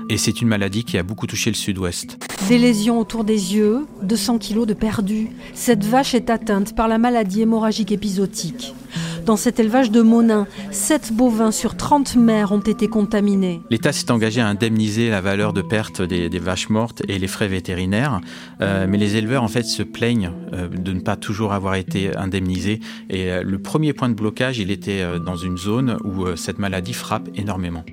Et 0.09 0.17
c'est 0.17 0.41
une 0.41 0.47
maladie 0.47 0.83
qui 0.83 0.97
a 0.97 1.03
beaucoup 1.03 1.27
touché 1.27 1.49
le 1.49 1.55
sud-ouest. 1.55 2.17
Des 2.47 2.57
lésions 2.57 2.99
autour 2.99 3.23
des 3.23 3.53
yeux, 3.55 3.85
200 4.03 4.39
kilos 4.39 4.65
de 4.65 4.73
perdu. 4.73 5.29
Cette 5.53 5.83
vache 5.83 6.15
est 6.15 6.29
atteinte 6.29 6.73
par 6.75 6.87
la 6.87 6.97
maladie 6.97 7.41
hémorragique 7.41 7.91
épisodique. 7.91 8.73
Dans 9.29 9.37
cet 9.37 9.59
élevage 9.59 9.91
de 9.91 10.01
Monin, 10.01 10.47
7 10.71 11.13
bovins 11.13 11.51
sur 11.51 11.77
30 11.77 12.15
mères 12.15 12.51
ont 12.51 12.61
été 12.61 12.87
contaminés. 12.87 13.61
L'État 13.69 13.91
s'est 13.91 14.09
engagé 14.09 14.41
à 14.41 14.47
indemniser 14.47 15.11
la 15.11 15.21
valeur 15.21 15.53
de 15.53 15.61
perte 15.61 16.01
des, 16.01 16.29
vaches 16.39 16.69
mortes 16.69 17.03
et 17.07 17.19
les 17.19 17.27
frais 17.27 17.47
vétérinaires, 17.47 18.21
euh, 18.61 18.87
mais 18.89 18.97
les 18.97 19.17
éleveurs 19.17 19.43
en 19.43 19.47
fait 19.47 19.65
se 19.65 19.83
plaignent 19.83 20.31
euh, 20.53 20.67
de 20.67 20.93
ne 20.93 20.99
pas 21.01 21.15
toujours 21.15 21.53
avoir 21.53 21.75
été 21.75 22.17
indemnisés. 22.17 22.79
Et 23.11 23.31
euh, 23.31 23.43
le 23.43 23.61
premier 23.61 23.93
point 23.93 24.09
de 24.09 24.15
blocage, 24.15 24.57
il 24.57 24.71
était 24.71 25.03
dans 25.23 25.37
une 25.37 25.59
zone 25.59 25.99
où 26.03 26.35
cette 26.35 26.57
maladie 26.57 26.93
frappe 26.93 27.29
énormément. 27.35 27.83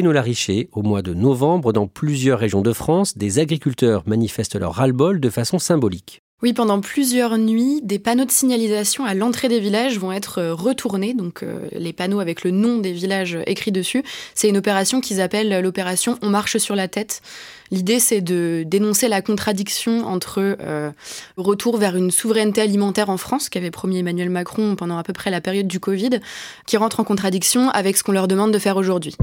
Enola 0.00 0.22
Richer, 0.22 0.70
au 0.72 0.82
mois 0.82 1.02
de 1.02 1.12
novembre, 1.12 1.74
dans 1.74 1.86
plusieurs 1.86 2.38
régions 2.38 2.62
de 2.62 2.72
France, 2.72 3.18
des 3.18 3.38
agriculteurs 3.38 4.02
manifestent 4.06 4.58
leur 4.58 4.72
ras-le-bol 4.72 5.20
de 5.20 5.28
façon 5.28 5.58
symbolique. 5.58 6.22
Oui, 6.42 6.54
pendant 6.54 6.80
plusieurs 6.80 7.36
nuits, 7.36 7.82
des 7.82 7.98
panneaux 7.98 8.24
de 8.24 8.30
signalisation 8.30 9.04
à 9.04 9.12
l'entrée 9.12 9.48
des 9.48 9.60
villages 9.60 9.98
vont 9.98 10.10
être 10.10 10.38
euh, 10.38 10.54
retournés, 10.54 11.12
donc 11.12 11.42
euh, 11.42 11.68
les 11.72 11.92
panneaux 11.92 12.18
avec 12.18 12.44
le 12.44 12.50
nom 12.50 12.78
des 12.78 12.92
villages 12.92 13.38
écrits 13.46 13.72
dessus. 13.72 14.02
C'est 14.34 14.48
une 14.48 14.56
opération 14.56 15.02
qu'ils 15.02 15.20
appellent 15.20 15.60
l'opération 15.60 16.18
On 16.22 16.30
marche 16.30 16.56
sur 16.56 16.74
la 16.74 16.88
tête. 16.88 17.20
L'idée, 17.70 18.00
c'est 18.00 18.22
de 18.22 18.64
dénoncer 18.66 19.08
la 19.08 19.20
contradiction 19.20 20.06
entre 20.06 20.38
euh, 20.38 20.90
retour 21.36 21.76
vers 21.76 21.94
une 21.94 22.10
souveraineté 22.10 22.62
alimentaire 22.62 23.10
en 23.10 23.18
France, 23.18 23.50
qu'avait 23.50 23.70
promis 23.70 23.98
Emmanuel 23.98 24.30
Macron 24.30 24.76
pendant 24.76 24.96
à 24.96 25.02
peu 25.02 25.12
près 25.12 25.30
la 25.30 25.42
période 25.42 25.68
du 25.68 25.78
Covid, 25.78 26.20
qui 26.66 26.78
rentre 26.78 27.00
en 27.00 27.04
contradiction 27.04 27.68
avec 27.68 27.98
ce 27.98 28.02
qu'on 28.02 28.12
leur 28.12 28.28
demande 28.28 28.50
de 28.50 28.58
faire 28.58 28.78
aujourd'hui. 28.78 29.14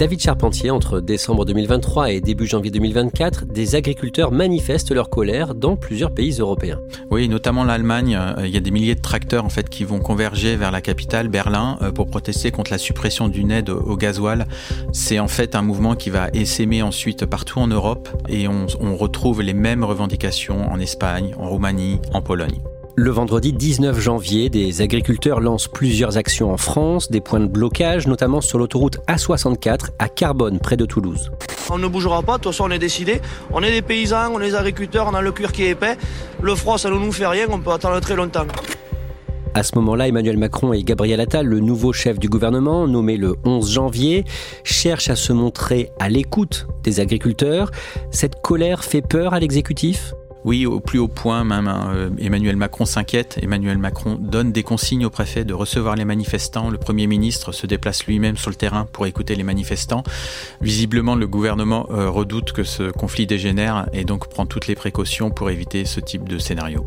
David 0.00 0.22
Charpentier, 0.22 0.70
entre 0.70 1.00
décembre 1.00 1.44
2023 1.44 2.12
et 2.12 2.22
début 2.22 2.46
janvier 2.46 2.70
2024, 2.70 3.44
des 3.44 3.74
agriculteurs 3.74 4.32
manifestent 4.32 4.92
leur 4.92 5.10
colère 5.10 5.54
dans 5.54 5.76
plusieurs 5.76 6.14
pays 6.14 6.38
européens. 6.38 6.80
Oui, 7.10 7.28
notamment 7.28 7.64
l'Allemagne. 7.64 8.16
Euh, 8.18 8.46
il 8.46 8.50
y 8.50 8.56
a 8.56 8.60
des 8.60 8.70
milliers 8.70 8.94
de 8.94 9.02
tracteurs 9.02 9.44
en 9.44 9.50
fait 9.50 9.68
qui 9.68 9.84
vont 9.84 9.98
converger 9.98 10.56
vers 10.56 10.70
la 10.70 10.80
capitale, 10.80 11.28
Berlin, 11.28 11.76
euh, 11.82 11.92
pour 11.92 12.06
protester 12.06 12.50
contre 12.50 12.70
la 12.70 12.78
suppression 12.78 13.28
d'une 13.28 13.50
aide 13.50 13.68
au 13.68 13.94
gasoil. 13.98 14.46
C'est 14.94 15.18
en 15.18 15.28
fait 15.28 15.54
un 15.54 15.60
mouvement 15.60 15.94
qui 15.94 16.08
va 16.08 16.28
essaimer 16.32 16.80
ensuite 16.80 17.26
partout 17.26 17.58
en 17.58 17.66
Europe 17.66 18.08
et 18.26 18.48
on, 18.48 18.68
on 18.80 18.96
retrouve 18.96 19.42
les 19.42 19.52
mêmes 19.52 19.84
revendications 19.84 20.72
en 20.72 20.80
Espagne, 20.80 21.34
en 21.38 21.50
Roumanie, 21.50 22.00
en 22.14 22.22
Pologne. 22.22 22.58
Le 23.02 23.10
vendredi 23.10 23.54
19 23.54 23.98
janvier, 23.98 24.50
des 24.50 24.82
agriculteurs 24.82 25.40
lancent 25.40 25.68
plusieurs 25.68 26.18
actions 26.18 26.52
en 26.52 26.58
France, 26.58 27.10
des 27.10 27.22
points 27.22 27.40
de 27.40 27.46
blocage, 27.46 28.06
notamment 28.06 28.42
sur 28.42 28.58
l'autoroute 28.58 28.98
A64 29.08 29.92
à 29.98 30.10
Carbone, 30.10 30.58
près 30.58 30.76
de 30.76 30.84
Toulouse. 30.84 31.30
On 31.70 31.78
ne 31.78 31.88
bougera 31.88 32.22
pas, 32.22 32.36
de 32.36 32.42
toute 32.42 32.52
façon 32.52 32.64
on 32.68 32.70
est 32.70 32.78
décidé. 32.78 33.22
On 33.52 33.62
est 33.62 33.70
des 33.70 33.80
paysans, 33.80 34.34
on 34.34 34.40
est 34.42 34.50
des 34.50 34.54
agriculteurs, 34.54 35.08
on 35.10 35.14
a 35.14 35.22
le 35.22 35.32
cuir 35.32 35.50
qui 35.50 35.62
est 35.62 35.70
épais. 35.70 35.96
Le 36.42 36.54
froid 36.54 36.76
ça 36.76 36.90
ne 36.90 36.96
nous 36.96 37.10
fait 37.10 37.26
rien, 37.26 37.46
on 37.50 37.58
peut 37.58 37.70
attendre 37.70 37.98
très 38.00 38.16
longtemps. 38.16 38.44
À 39.54 39.62
ce 39.62 39.76
moment-là, 39.76 40.06
Emmanuel 40.06 40.36
Macron 40.36 40.74
et 40.74 40.84
Gabriel 40.84 41.20
Attal, 41.20 41.46
le 41.46 41.60
nouveau 41.60 41.94
chef 41.94 42.18
du 42.18 42.28
gouvernement, 42.28 42.86
nommé 42.86 43.16
le 43.16 43.34
11 43.46 43.72
janvier, 43.72 44.26
cherchent 44.62 45.08
à 45.08 45.16
se 45.16 45.32
montrer 45.32 45.88
à 46.00 46.10
l'écoute 46.10 46.66
des 46.82 47.00
agriculteurs. 47.00 47.70
Cette 48.10 48.42
colère 48.42 48.84
fait 48.84 49.00
peur 49.00 49.32
à 49.32 49.40
l'exécutif? 49.40 50.12
Oui, 50.44 50.64
au 50.66 50.80
plus 50.80 50.98
haut 50.98 51.08
point 51.08 51.44
même. 51.44 51.68
Euh, 51.68 52.10
Emmanuel 52.18 52.56
Macron 52.56 52.84
s'inquiète. 52.84 53.38
Emmanuel 53.42 53.78
Macron 53.78 54.16
donne 54.18 54.52
des 54.52 54.62
consignes 54.62 55.04
au 55.04 55.10
préfet 55.10 55.44
de 55.44 55.52
recevoir 55.52 55.96
les 55.96 56.04
manifestants. 56.04 56.70
Le 56.70 56.78
Premier 56.78 57.06
ministre 57.06 57.52
se 57.52 57.66
déplace 57.66 58.06
lui-même 58.06 58.36
sur 58.36 58.50
le 58.50 58.56
terrain 58.56 58.86
pour 58.90 59.06
écouter 59.06 59.34
les 59.34 59.42
manifestants. 59.42 60.02
Visiblement, 60.60 61.14
le 61.14 61.26
gouvernement 61.26 61.86
euh, 61.90 62.08
redoute 62.08 62.52
que 62.52 62.64
ce 62.64 62.90
conflit 62.90 63.26
dégénère 63.26 63.88
et 63.92 64.04
donc 64.04 64.28
prend 64.28 64.46
toutes 64.46 64.66
les 64.66 64.74
précautions 64.74 65.30
pour 65.30 65.50
éviter 65.50 65.84
ce 65.84 66.00
type 66.00 66.28
de 66.28 66.38
scénario. 66.38 66.86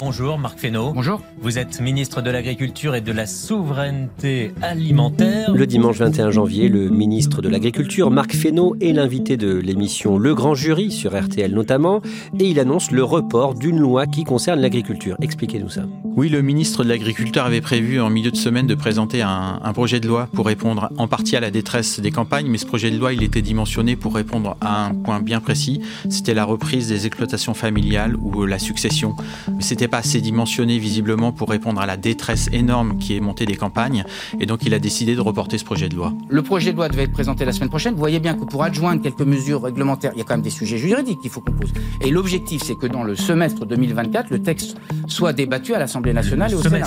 Bonjour 0.00 0.38
Marc 0.38 0.58
Fesneau. 0.58 0.94
Bonjour. 0.94 1.20
Vous 1.42 1.58
êtes 1.58 1.78
ministre 1.82 2.22
de 2.22 2.30
l'Agriculture 2.30 2.94
et 2.94 3.02
de 3.02 3.12
la 3.12 3.26
Souveraineté 3.26 4.54
Alimentaire. 4.62 5.52
Le 5.52 5.66
dimanche 5.66 5.98
21 5.98 6.30
janvier, 6.30 6.70
le 6.70 6.88
ministre 6.88 7.42
de 7.42 7.50
l'Agriculture, 7.50 8.10
Marc 8.10 8.34
Fesneau, 8.34 8.76
est 8.80 8.94
l'invité 8.94 9.36
de 9.36 9.52
l'émission 9.52 10.16
Le 10.16 10.34
Grand 10.34 10.54
Jury 10.54 10.90
sur 10.90 11.12
RTL 11.12 11.52
notamment, 11.52 12.00
et 12.38 12.48
il 12.48 12.58
annonce 12.58 12.92
le 12.92 13.04
report 13.04 13.54
d'une 13.54 13.78
loi 13.78 14.06
qui 14.06 14.24
concerne 14.24 14.60
l'agriculture. 14.60 15.16
Expliquez-nous 15.20 15.68
ça. 15.68 15.82
Oui, 16.16 16.30
le 16.30 16.40
ministre 16.40 16.82
de 16.82 16.88
l'Agriculture 16.88 17.44
avait 17.44 17.60
prévu 17.60 18.00
en 18.00 18.08
milieu 18.08 18.30
de 18.30 18.36
semaine 18.36 18.66
de 18.66 18.74
présenter 18.74 19.20
un, 19.20 19.60
un, 19.62 19.72
projet 19.74 20.00
de 20.00 20.08
loi 20.08 20.28
pour 20.32 20.46
répondre 20.46 20.90
en 20.96 21.08
partie 21.08 21.36
à 21.36 21.40
la 21.40 21.50
détresse 21.50 22.00
des 22.00 22.10
campagnes, 22.10 22.46
mais 22.48 22.58
ce 22.58 22.66
projet 22.66 22.90
de 22.90 22.96
loi, 22.96 23.12
il 23.12 23.22
était 23.22 23.42
dimensionné 23.42 23.96
pour 23.96 24.14
répondre 24.14 24.56
à 24.62 24.86
un 24.86 24.94
point 24.94 25.20
bien 25.20 25.40
précis, 25.40 25.82
c'était 26.08 26.34
la 26.34 26.44
reprise 26.44 26.88
des 26.88 27.06
exploitations 27.06 27.52
familiales 27.52 28.16
ou 28.16 28.46
la 28.46 28.58
succession. 28.58 29.14
C'était 29.60 29.89
pas 29.90 29.98
assez 29.98 30.20
dimensionné 30.20 30.78
visiblement 30.78 31.32
pour 31.32 31.50
répondre 31.50 31.80
à 31.80 31.86
la 31.86 31.96
détresse 31.96 32.48
énorme 32.52 32.98
qui 32.98 33.16
est 33.16 33.20
montée 33.20 33.46
des 33.46 33.56
campagnes, 33.56 34.04
et 34.38 34.46
donc 34.46 34.60
il 34.64 34.72
a 34.74 34.78
décidé 34.78 35.14
de 35.14 35.20
reporter 35.20 35.58
ce 35.58 35.64
projet 35.64 35.88
de 35.88 35.96
loi. 35.96 36.12
Le 36.28 36.42
projet 36.42 36.72
de 36.72 36.76
loi 36.76 36.88
devait 36.88 37.04
être 37.04 37.12
présenté 37.12 37.44
la 37.44 37.52
semaine 37.52 37.68
prochaine. 37.68 37.94
Vous 37.94 38.00
voyez 38.00 38.20
bien 38.20 38.34
que 38.34 38.44
pour 38.44 38.62
adjoindre 38.62 39.02
quelques 39.02 39.20
mesures 39.20 39.62
réglementaires, 39.62 40.12
il 40.14 40.18
y 40.18 40.22
a 40.22 40.24
quand 40.24 40.34
même 40.34 40.42
des 40.42 40.50
sujets 40.50 40.78
juridiques 40.78 41.20
qu'il 41.20 41.30
faut 41.30 41.40
qu'on 41.40 41.52
pose. 41.52 41.72
Et 42.00 42.10
l'objectif, 42.10 42.62
c'est 42.62 42.76
que 42.76 42.86
dans 42.86 43.02
le 43.02 43.16
semestre 43.16 43.66
2024, 43.66 44.30
le 44.30 44.40
texte 44.40 44.76
soit 45.08 45.32
débattu 45.32 45.74
à 45.74 45.78
l'Assemblée 45.78 46.12
nationale 46.12 46.52
et 46.52 46.54
au 46.54 46.62
Sénat. 46.62 46.86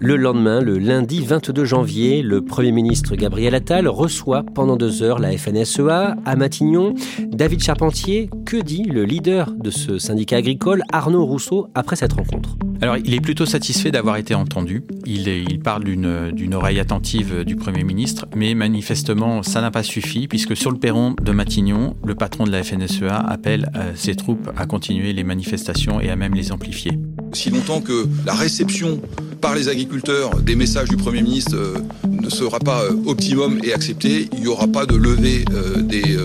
Le 0.00 0.14
lendemain, 0.14 0.60
le 0.60 0.78
lundi 0.78 1.24
22 1.24 1.64
janvier, 1.64 2.22
le 2.22 2.44
Premier 2.44 2.70
ministre 2.70 3.16
Gabriel 3.16 3.56
Attal 3.56 3.88
reçoit 3.88 4.44
pendant 4.44 4.76
deux 4.76 5.02
heures 5.02 5.18
la 5.18 5.36
FNSEA 5.36 6.16
à 6.24 6.36
Matignon. 6.36 6.94
David 7.26 7.60
Charpentier, 7.60 8.30
que 8.46 8.58
dit 8.58 8.84
le 8.84 9.04
leader 9.04 9.50
de 9.52 9.70
ce 9.70 9.98
syndicat 9.98 10.36
agricole, 10.36 10.84
Arnaud 10.92 11.24
Rousseau, 11.26 11.66
après 11.74 11.96
cette 11.96 12.12
rencontre? 12.12 12.56
Alors, 12.80 12.96
il 12.96 13.12
est 13.12 13.20
plutôt 13.20 13.44
satisfait 13.44 13.90
d'avoir 13.90 14.18
été 14.18 14.36
entendu. 14.36 14.84
Il, 15.04 15.26
il 15.26 15.58
parle 15.58 15.82
d'une 15.82 16.54
oreille 16.54 16.78
attentive 16.78 17.42
du 17.44 17.56
Premier 17.56 17.82
ministre, 17.82 18.26
mais 18.36 18.54
manifestement, 18.54 19.42
ça 19.42 19.60
n'a 19.60 19.72
pas 19.72 19.82
suffi, 19.82 20.28
puisque 20.28 20.56
sur 20.56 20.70
le 20.70 20.78
perron 20.78 21.16
de 21.20 21.32
Matignon, 21.32 21.96
le 22.04 22.14
patron 22.14 22.44
de 22.44 22.52
la 22.52 22.62
FNSEA 22.62 23.16
appelle 23.16 23.72
ses 23.96 24.14
troupes 24.14 24.48
à 24.56 24.66
continuer 24.66 25.12
les 25.12 25.24
manifestations 25.24 26.00
et 26.00 26.08
à 26.08 26.14
même 26.14 26.34
les 26.34 26.52
amplifier. 26.52 26.92
Si 27.32 27.50
longtemps 27.50 27.80
que 27.80 28.06
la 28.24 28.34
réception 28.34 29.00
par 29.40 29.54
les 29.54 29.68
agriculteurs 29.68 30.30
des 30.40 30.56
messages 30.56 30.88
du 30.88 30.96
Premier 30.96 31.22
ministre 31.22 31.56
euh, 31.56 31.78
ne 32.08 32.28
sera 32.28 32.58
pas 32.58 32.82
euh, 32.84 32.96
optimum 33.06 33.60
et 33.62 33.72
accepté, 33.72 34.28
il 34.32 34.40
n'y 34.40 34.48
aura 34.48 34.66
pas 34.66 34.86
de 34.86 34.96
levée 34.96 35.44
euh, 35.52 35.82
des 35.82 36.18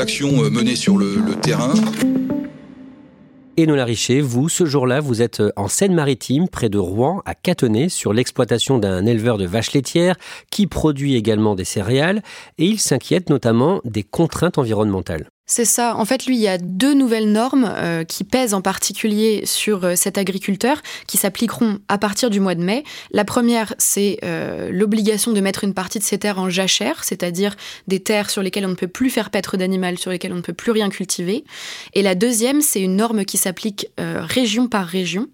actions 0.00 0.50
menées 0.50 0.76
sur 0.76 0.96
le, 0.96 1.16
terrain. 1.42 1.74
Et 3.56 3.66
Nola 3.66 3.84
Richer, 3.84 4.20
vous, 4.20 4.48
ce 4.48 4.64
jour-là, 4.64 5.00
vous 5.00 5.20
êtes 5.22 5.42
en 5.56 5.68
Seine-Maritime, 5.68 6.48
près 6.48 6.68
de 6.68 6.78
Rouen, 6.78 7.22
à 7.26 7.34
Catenay, 7.34 7.88
sur 7.88 8.12
l'exploitation 8.12 8.78
d'un 8.78 9.04
éleveur 9.04 9.36
de 9.36 9.46
vaches 9.46 9.72
laitières 9.72 10.16
qui 10.50 10.66
produit 10.66 11.14
également 11.14 11.54
des 11.54 11.64
céréales, 11.64 12.22
et 12.58 12.64
il 12.64 12.80
s'inquiète 12.80 13.28
notamment 13.28 13.80
des 13.84 14.02
contraintes 14.02 14.58
environnementales. 14.58 15.28
C'est 15.50 15.64
ça. 15.64 15.96
En 15.96 16.04
fait, 16.04 16.26
lui, 16.26 16.36
il 16.36 16.40
y 16.40 16.46
a 16.46 16.58
deux 16.58 16.94
nouvelles 16.94 17.32
normes 17.32 17.68
euh, 17.74 18.04
qui 18.04 18.22
pèsent 18.22 18.54
en 18.54 18.60
particulier 18.60 19.42
sur 19.46 19.84
euh, 19.84 19.96
cet 19.96 20.16
agriculteur, 20.16 20.80
qui 21.08 21.16
s'appliqueront 21.16 21.80
à 21.88 21.98
partir 21.98 22.30
du 22.30 22.38
mois 22.38 22.54
de 22.54 22.62
mai. 22.62 22.84
La 23.10 23.24
première, 23.24 23.74
c'est 23.76 24.18
euh, 24.22 24.70
l'obligation 24.70 25.32
de 25.32 25.40
mettre 25.40 25.64
une 25.64 25.74
partie 25.74 25.98
de 25.98 26.04
ces 26.04 26.18
terres 26.18 26.38
en 26.38 26.50
jachère, 26.50 27.02
c'est-à-dire 27.02 27.56
des 27.88 27.98
terres 27.98 28.30
sur 28.30 28.44
lesquelles 28.44 28.64
on 28.64 28.68
ne 28.70 28.74
peut 28.76 28.86
plus 28.86 29.10
faire 29.10 29.30
paître 29.30 29.56
d'animal, 29.56 29.98
sur 29.98 30.12
lesquelles 30.12 30.32
on 30.32 30.36
ne 30.36 30.40
peut 30.40 30.52
plus 30.52 30.70
rien 30.70 30.88
cultiver. 30.88 31.42
Et 31.94 32.02
la 32.02 32.14
deuxième, 32.14 32.60
c'est 32.60 32.80
une 32.80 32.94
norme 32.94 33.24
qui 33.24 33.36
s'applique 33.36 33.88
région 33.98 34.68
par 34.68 34.86
région. 34.86 35.26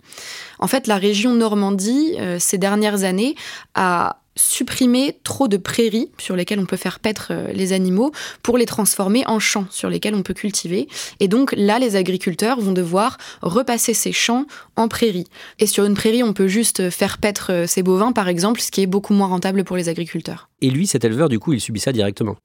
En 0.58 0.66
fait, 0.66 0.86
la 0.86 0.96
région 0.96 1.34
Normandie, 1.34 2.16
ces 2.38 2.56
dernières 2.56 3.04
années, 3.04 3.34
a 3.74 4.20
supprimer 4.36 5.18
trop 5.24 5.48
de 5.48 5.56
prairies 5.56 6.10
sur 6.18 6.36
lesquelles 6.36 6.60
on 6.60 6.66
peut 6.66 6.76
faire 6.76 7.00
paître 7.00 7.32
les 7.52 7.72
animaux 7.72 8.12
pour 8.42 8.58
les 8.58 8.66
transformer 8.66 9.24
en 9.26 9.38
champs 9.38 9.66
sur 9.70 9.88
lesquels 9.88 10.14
on 10.14 10.22
peut 10.22 10.34
cultiver. 10.34 10.88
Et 11.20 11.28
donc 11.28 11.54
là, 11.56 11.78
les 11.78 11.96
agriculteurs 11.96 12.60
vont 12.60 12.72
devoir 12.72 13.18
repasser 13.42 13.94
ces 13.94 14.12
champs 14.12 14.46
en 14.76 14.88
prairies. 14.88 15.26
Et 15.58 15.66
sur 15.66 15.84
une 15.84 15.94
prairie, 15.94 16.22
on 16.22 16.32
peut 16.32 16.48
juste 16.48 16.90
faire 16.90 17.18
paître 17.18 17.64
ses 17.66 17.82
bovins, 17.82 18.12
par 18.12 18.28
exemple, 18.28 18.60
ce 18.60 18.70
qui 18.70 18.82
est 18.82 18.86
beaucoup 18.86 19.14
moins 19.14 19.28
rentable 19.28 19.64
pour 19.64 19.76
les 19.76 19.88
agriculteurs. 19.88 20.48
Et 20.60 20.70
lui, 20.70 20.86
cet 20.86 21.04
éleveur, 21.04 21.28
du 21.28 21.38
coup, 21.38 21.52
il 21.52 21.60
subit 21.60 21.80
ça 21.80 21.92
directement? 21.92 22.36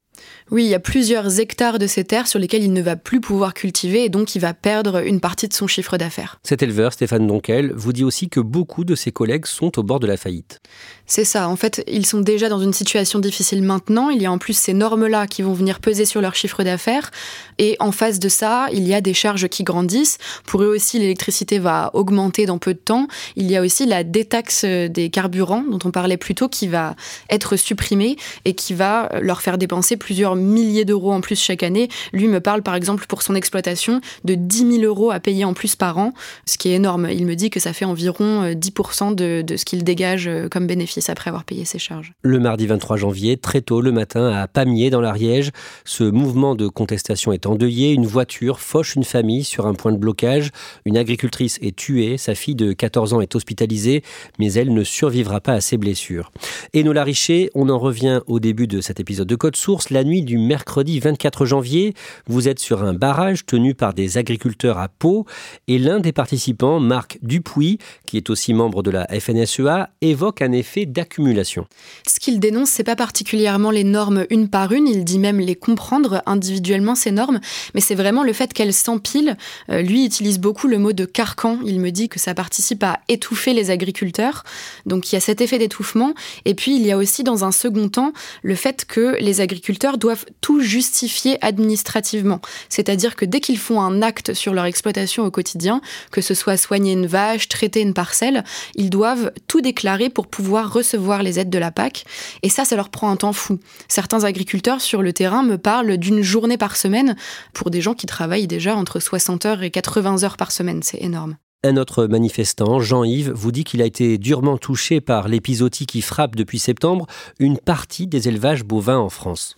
Oui, 0.52 0.66
il 0.66 0.70
y 0.70 0.76
a 0.76 0.80
plusieurs 0.80 1.40
hectares 1.40 1.80
de 1.80 1.88
ces 1.88 2.04
terres 2.04 2.28
sur 2.28 2.38
lesquelles 2.38 2.64
il 2.64 2.74
ne 2.74 2.82
va 2.82 2.98
plus 2.98 3.22
pouvoir 3.22 3.54
cultiver 3.54 4.04
et 4.04 4.10
donc 4.10 4.36
il 4.36 4.40
va 4.40 4.54
perdre 4.54 5.06
une 5.06 5.22
partie 5.22 5.48
de 5.48 5.54
son 5.54 5.66
chiffre 5.66 5.98
d'affaires. 5.98 6.40
Cet 6.44 6.62
éleveur, 6.62 6.92
Stéphane 6.92 7.26
Donkel, 7.26 7.72
vous 7.74 7.94
dit 7.94 8.04
aussi 8.04 8.28
que 8.28 8.42
beaucoup 8.42 8.84
de 8.84 8.96
ses 8.96 9.14
collègues 9.14 9.46
sont 9.46 9.80
au 9.80 9.84
bord 9.84 10.02
de 10.02 10.08
la 10.08 10.18
faillite. 10.18 10.60
C'est 11.06 11.26
ça, 11.26 11.48
en 11.48 11.56
fait, 11.56 11.84
ils 11.88 12.06
sont 12.06 12.22
déjà 12.22 12.50
dans 12.50 12.60
une 12.60 12.74
situation 12.74 13.20
difficile 13.20 13.62
maintenant. 13.64 14.10
Il 14.10 14.22
y 14.22 14.26
a 14.26 14.32
en 14.32 14.38
plus 14.38 14.58
ces 14.58 14.74
normes-là 14.74 15.28
qui 15.28 15.42
vont 15.42 15.54
venir 15.54 15.80
peser 15.80 16.06
sur 16.06 16.22
leur 16.22 16.36
chiffre 16.36 16.64
d'affaires. 16.64 17.12
Et 17.58 17.76
en 17.80 17.92
face 17.92 18.20
de 18.20 18.30
ça, 18.30 18.68
il 18.72 18.88
y 18.88 18.94
a 18.94 19.02
des 19.02 19.14
charges 19.14 19.48
qui 19.48 19.64
grandissent. 19.64 20.18
Pour 20.46 20.64
eux 20.64 20.68
aussi, 20.68 21.00
l'électricité 21.00 21.60
va 21.60 21.92
augmenter 21.94 22.46
dans 22.46 22.58
peu 22.58 22.74
de 22.74 22.80
temps. 22.80 23.08
Il 23.36 23.50
y 23.50 23.58
a 23.58 23.62
aussi 23.62 23.86
la 23.86 24.04
détaxe 24.04 24.66
des 24.66 25.10
carburants 25.10 25.64
dont 25.70 25.80
on 25.86 25.92
parlait 25.92 26.18
plus 26.18 26.36
tôt 26.36 26.50
qui 26.50 26.68
va 26.68 26.96
être 27.30 27.56
supprimée 27.56 28.16
et 28.46 28.54
qui 28.54 28.74
va 28.74 29.10
leur 29.22 29.42
faire 29.42 29.58
dépenser 29.58 29.98
plusieurs 30.12 30.36
milliers 30.36 30.84
d'euros 30.84 31.14
en 31.14 31.22
plus 31.22 31.40
chaque 31.42 31.64
année. 31.64 31.88
Lui 32.12 32.28
me 32.28 32.42
parle 32.42 32.64
par 32.64 32.76
exemple 32.76 33.06
pour 33.08 33.22
son 33.22 33.34
exploitation 33.34 34.02
de 34.26 34.36
10 34.36 34.80
000 34.80 34.84
euros 34.84 35.10
à 35.10 35.22
payer 35.22 35.46
en 35.46 35.54
plus 35.54 35.78
par 35.78 35.98
an, 36.00 36.12
ce 36.46 36.58
qui 36.58 36.68
est 36.68 36.76
énorme. 36.76 37.08
Il 37.10 37.26
me 37.26 37.36
dit 37.36 37.50
que 37.50 37.62
ça 37.62 37.72
fait 37.72 37.86
environ 37.86 38.52
10% 38.52 39.16
de, 39.16 39.42
de 39.42 39.56
ce 39.56 39.64
qu'il 39.64 39.86
dégage 39.86 40.30
comme 40.52 40.68
bénéfice 40.68 41.10
après 41.10 41.30
avoir 41.30 41.46
payé 41.46 41.64
ses 41.64 41.80
charges. 41.80 42.12
Le 42.24 42.40
mardi 42.42 42.68
23 42.68 42.98
janvier, 42.98 43.38
très 43.38 43.62
tôt 43.62 43.80
le 43.80 43.94
matin, 43.94 44.34
à 44.34 44.50
Pamiers 44.50 44.90
dans 44.90 45.00
l'Ariège, 45.00 45.52
ce 45.86 46.04
mouvement 46.04 46.56
de 46.56 46.68
contestation 46.68 47.32
est 47.32 47.46
endeuillé. 47.46 47.94
Une 47.94 48.06
voiture 48.06 48.60
fauche 48.60 48.96
une 48.96 49.06
famille 49.06 49.46
sur 49.46 49.66
un 49.66 49.76
point 49.76 49.94
de 49.94 49.98
blocage. 49.98 50.52
Une 50.84 50.98
agricultrice 50.98 51.58
est 51.62 51.74
tuée. 51.74 52.18
Sa 52.18 52.36
fille 52.36 52.56
de 52.56 52.74
14 52.74 53.14
ans 53.14 53.22
est 53.22 53.34
hospitalisée, 53.34 54.04
mais 54.40 54.52
elle 54.52 54.74
ne 54.74 54.84
survivra 54.84 55.40
pas 55.40 55.54
à 55.54 55.62
ses 55.62 55.78
blessures. 55.78 56.34
Et 56.74 56.84
Nola 56.84 57.06
Richer, 57.06 57.50
on 57.56 57.70
en 57.70 57.80
revient 57.80 58.20
au 58.28 58.42
début 58.42 58.68
de 58.68 58.82
cet 58.82 59.00
épisode 59.00 59.28
de 59.28 59.36
Code 59.36 59.56
Source. 59.56 59.90
La 59.90 60.01
nuit 60.04 60.22
du 60.22 60.38
mercredi 60.38 61.00
24 61.00 61.46
janvier, 61.46 61.94
vous 62.28 62.48
êtes 62.48 62.60
sur 62.60 62.84
un 62.84 62.94
barrage 62.94 63.46
tenu 63.46 63.74
par 63.74 63.94
des 63.94 64.18
agriculteurs 64.18 64.78
à 64.78 64.88
Pau 64.88 65.26
et 65.68 65.78
l'un 65.78 66.00
des 66.00 66.12
participants, 66.12 66.80
Marc 66.80 67.20
Dupuis, 67.22 67.78
qui 68.06 68.18
est 68.18 68.30
aussi 68.30 68.54
membre 68.54 68.84
de 68.84 68.92
la 68.92 69.08
FNSEA, 69.08 69.90
évoque 70.02 70.42
un 70.42 70.52
effet 70.52 70.86
d'accumulation. 70.86 71.66
Ce 72.08 72.20
qu'il 72.20 72.40
dénonce, 72.40 72.70
c'est 72.70 72.84
pas 72.84 72.96
particulièrement 72.96 73.72
les 73.72 73.84
normes 73.84 74.26
une 74.30 74.48
par 74.48 74.72
une, 74.72 74.88
il 74.88 75.04
dit 75.04 75.20
même 75.20 75.40
les 75.40 75.56
comprendre 75.56 76.22
individuellement 76.26 76.96
ces 76.96 77.12
normes, 77.12 77.40
mais 77.74 77.82
c'est 77.82 77.96
vraiment 77.96 78.24
le 78.24 78.34
fait 78.34 78.54
qu'elles 78.54 78.74
s'empilent. 78.74 79.38
Euh, 79.70 79.82
lui 79.82 80.06
utilise 80.06 80.40
beaucoup 80.40 80.68
le 80.68 80.78
mot 80.78 80.94
de 80.94 81.06
carcan, 81.06 81.60
il 81.66 81.80
me 81.80 81.92
dit 81.92 82.10
que 82.10 82.20
ça 82.20 82.34
participe 82.34 82.84
à 82.84 83.00
étouffer 83.08 83.54
les 83.54 83.70
agriculteurs. 83.70 84.44
Donc 84.86 85.12
il 85.12 85.16
y 85.16 85.18
a 85.18 85.22
cet 85.22 85.42
effet 85.42 85.58
d'étouffement 85.58 86.14
et 86.46 86.54
puis 86.54 86.76
il 86.76 86.86
y 86.86 86.92
a 86.92 86.98
aussi 86.98 87.24
dans 87.24 87.44
un 87.46 87.52
second 87.52 87.90
temps 87.90 88.14
le 88.44 88.56
fait 88.56 88.86
que 88.86 89.18
les 89.20 89.42
agriculteurs 89.42 89.91
doivent 89.98 90.26
tout 90.42 90.62
justifier 90.62 91.38
administrativement. 91.44 92.42
C'est-à-dire 92.70 93.16
que 93.16 93.26
dès 93.26 93.40
qu'ils 93.40 93.58
font 93.58 93.82
un 93.82 94.02
acte 94.02 94.34
sur 94.34 94.54
leur 94.54 94.66
exploitation 94.66 95.26
au 95.26 95.32
quotidien, 95.32 95.82
que 96.12 96.22
ce 96.22 96.34
soit 96.34 96.58
soigner 96.58 96.94
une 96.94 97.08
vache, 97.08 97.48
traiter 97.48 97.82
une 97.82 97.94
parcelle, 97.94 98.44
ils 98.76 98.90
doivent 98.90 99.32
tout 99.48 99.62
déclarer 99.62 100.10
pour 100.10 100.28
pouvoir 100.28 100.72
recevoir 100.72 101.24
les 101.24 101.40
aides 101.40 101.50
de 101.50 101.60
la 101.60 101.72
PAC. 101.72 102.06
Et 102.44 102.50
ça, 102.50 102.66
ça 102.66 102.76
leur 102.76 102.90
prend 102.90 103.10
un 103.10 103.16
temps 103.16 103.34
fou. 103.34 103.60
Certains 103.88 104.24
agriculteurs 104.24 104.82
sur 104.82 105.02
le 105.02 105.14
terrain 105.14 105.44
me 105.44 105.58
parlent 105.58 105.98
d'une 105.98 106.22
journée 106.22 106.58
par 106.58 106.76
semaine 106.76 107.16
pour 107.54 107.70
des 107.70 107.82
gens 107.82 107.94
qui 107.94 108.06
travaillent 108.06 108.48
déjà 108.48 108.76
entre 108.76 109.00
60 109.00 109.46
heures 109.46 109.64
et 109.64 109.72
80 109.72 110.24
heures 110.24 110.38
par 110.38 110.52
semaine. 110.52 110.82
C'est 110.84 111.02
énorme. 111.02 111.38
Un 111.64 111.78
autre 111.78 112.08
manifestant, 112.08 112.80
Jean-Yves, 112.80 113.32
vous 113.36 113.52
dit 113.52 113.64
qu'il 113.64 113.84
a 113.84 113.86
été 113.86 114.18
durement 114.18 114.58
touché 114.58 115.00
par 115.00 115.28
l'épizootie 115.28 115.86
qui 115.86 116.02
frappe 116.02 116.36
depuis 116.36 116.58
septembre 116.58 117.06
une 117.38 117.60
partie 117.60 118.08
des 118.08 118.28
élevages 118.28 118.64
bovins 118.64 118.98
en 118.98 119.10
France. 119.10 119.58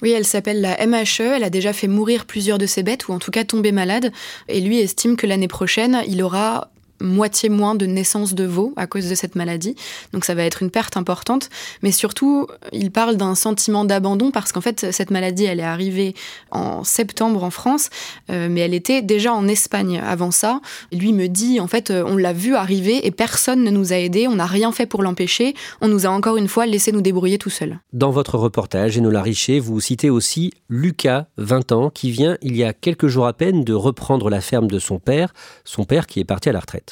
Oui, 0.00 0.12
elle 0.12 0.24
s'appelle 0.24 0.62
la 0.62 0.86
MHE, 0.86 1.20
elle 1.20 1.44
a 1.44 1.50
déjà 1.50 1.74
fait 1.74 1.88
mourir 1.88 2.24
plusieurs 2.24 2.56
de 2.56 2.64
ses 2.64 2.82
bêtes, 2.82 3.08
ou 3.08 3.12
en 3.12 3.18
tout 3.18 3.30
cas 3.30 3.44
tomber 3.44 3.70
malade, 3.70 4.12
et 4.48 4.62
lui 4.62 4.78
estime 4.78 5.14
que 5.14 5.26
l'année 5.26 5.46
prochaine, 5.46 6.02
il 6.08 6.22
aura 6.22 6.71
moitié 7.02 7.48
moins 7.48 7.74
de 7.74 7.86
naissances 7.86 8.34
de 8.34 8.44
veaux 8.44 8.72
à 8.76 8.86
cause 8.86 9.08
de 9.08 9.14
cette 9.14 9.34
maladie. 9.34 9.74
Donc 10.12 10.24
ça 10.24 10.34
va 10.34 10.44
être 10.44 10.62
une 10.62 10.70
perte 10.70 10.96
importante. 10.96 11.50
Mais 11.82 11.92
surtout, 11.92 12.46
il 12.72 12.90
parle 12.90 13.16
d'un 13.16 13.34
sentiment 13.34 13.84
d'abandon 13.84 14.30
parce 14.30 14.52
qu'en 14.52 14.60
fait, 14.60 14.92
cette 14.92 15.10
maladie, 15.10 15.44
elle 15.44 15.60
est 15.60 15.64
arrivée 15.64 16.14
en 16.50 16.84
septembre 16.84 17.44
en 17.44 17.50
France, 17.50 17.90
euh, 18.30 18.48
mais 18.50 18.60
elle 18.60 18.74
était 18.74 19.02
déjà 19.02 19.32
en 19.32 19.48
Espagne 19.48 20.00
avant 20.04 20.30
ça. 20.30 20.60
Lui 20.92 21.12
me 21.12 21.26
dit, 21.28 21.60
en 21.60 21.66
fait, 21.66 21.90
on 21.90 22.16
l'a 22.16 22.32
vu 22.32 22.54
arriver 22.54 23.06
et 23.06 23.10
personne 23.10 23.64
ne 23.64 23.70
nous 23.70 23.92
a 23.92 23.96
aidés, 23.96 24.28
on 24.28 24.36
n'a 24.36 24.46
rien 24.46 24.72
fait 24.72 24.86
pour 24.86 25.02
l'empêcher, 25.02 25.54
on 25.80 25.88
nous 25.88 26.06
a 26.06 26.10
encore 26.10 26.36
une 26.36 26.48
fois 26.48 26.66
laissé 26.66 26.92
nous 26.92 27.00
débrouiller 27.00 27.38
tout 27.38 27.50
seuls. 27.50 27.78
Dans 27.92 28.10
votre 28.10 28.38
reportage, 28.38 28.96
Enola 28.96 29.22
Richer, 29.22 29.60
vous 29.60 29.80
citez 29.80 30.10
aussi 30.10 30.52
Lucas, 30.68 31.26
20 31.36 31.72
ans, 31.72 31.90
qui 31.90 32.10
vient 32.10 32.36
il 32.42 32.56
y 32.56 32.64
a 32.64 32.72
quelques 32.72 33.08
jours 33.08 33.26
à 33.26 33.32
peine 33.32 33.64
de 33.64 33.74
reprendre 33.74 34.30
la 34.30 34.40
ferme 34.40 34.68
de 34.68 34.78
son 34.78 34.98
père, 34.98 35.32
son 35.64 35.84
père 35.84 36.06
qui 36.06 36.20
est 36.20 36.24
parti 36.24 36.48
à 36.48 36.52
la 36.52 36.60
retraite. 36.60 36.91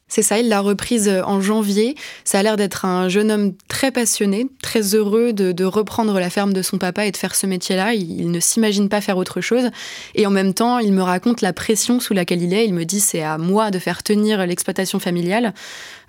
C'est 0.11 0.23
ça, 0.23 0.39
il 0.39 0.49
l'a 0.49 0.59
reprise 0.59 1.07
euh, 1.07 1.21
en 1.23 1.39
janvier. 1.39 1.95
Ça 2.25 2.39
a 2.39 2.43
l'air 2.43 2.57
d'être 2.57 2.83
un 2.83 3.07
jeune 3.07 3.31
homme 3.31 3.53
très 3.69 3.91
passionné, 3.91 4.45
très 4.61 4.93
heureux 4.93 5.31
de, 5.31 5.63
reprendre 5.63 6.19
la 6.19 6.29
ferme 6.29 6.51
de 6.51 6.61
son 6.61 6.77
papa 6.77 7.05
et 7.05 7.11
de 7.11 7.17
faire 7.17 7.33
ce 7.33 7.47
métier-là. 7.47 7.93
Il, 7.93 8.29
ne 8.29 8.39
s'imagine 8.41 8.89
pas 8.89 8.99
faire 8.99 9.15
autre 9.15 9.39
chose. 9.39 9.69
Et 10.15 10.27
en 10.27 10.29
même 10.29 10.53
temps, 10.53 10.79
il 10.79 10.91
me 10.91 11.01
raconte 11.01 11.39
la 11.39 11.53
pression 11.53 12.01
sous 12.01 12.13
laquelle 12.13 12.41
il 12.41 12.53
est. 12.53 12.65
Il 12.65 12.73
me 12.73 12.83
dit 12.83 12.99
c'est 12.99 13.23
à 13.23 13.37
moi 13.37 13.71
de 13.71 13.79
faire 13.79 14.03
tenir 14.03 14.45
l'exploitation 14.45 14.99
familiale. 14.99 15.53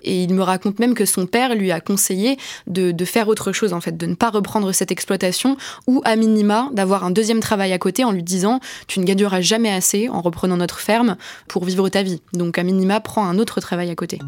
Et 0.03 0.23
il 0.23 0.33
me 0.33 0.41
raconte 0.41 0.79
même 0.79 0.95
que 0.95 1.05
son 1.05 1.25
père 1.25 1.55
lui 1.55 1.71
a 1.71 1.79
conseillé 1.79 2.37
de, 2.67 2.93
faire 3.05 3.29
autre 3.29 3.53
chose, 3.53 3.73
en 3.73 3.79
fait, 3.79 3.95
de 3.95 4.05
ne 4.05 4.15
pas 4.15 4.29
reprendre 4.29 4.71
cette 4.73 4.91
exploitation 4.91 5.55
ou, 5.87 6.01
à 6.03 6.17
minima, 6.17 6.69
d'avoir 6.73 7.05
un 7.05 7.11
deuxième 7.11 7.39
travail 7.39 7.71
à 7.71 7.77
côté 7.77 8.03
en 8.03 8.11
lui 8.11 8.23
disant 8.23 8.59
Tu 8.87 8.99
ne 8.99 9.05
gagneras 9.05 9.39
jamais 9.39 9.71
assez 9.71 10.09
en 10.09 10.21
reprenant 10.21 10.57
notre 10.57 10.79
ferme 10.79 11.15
pour 11.47 11.63
vivre 11.63 11.87
ta 11.87 12.03
vie. 12.03 12.21
Donc, 12.33 12.57
à 12.57 12.63
minima, 12.63 12.99
prends 12.99 13.25
un 13.25 13.39
autre 13.39 13.61
travail 13.61 13.92
côté. 13.95 14.19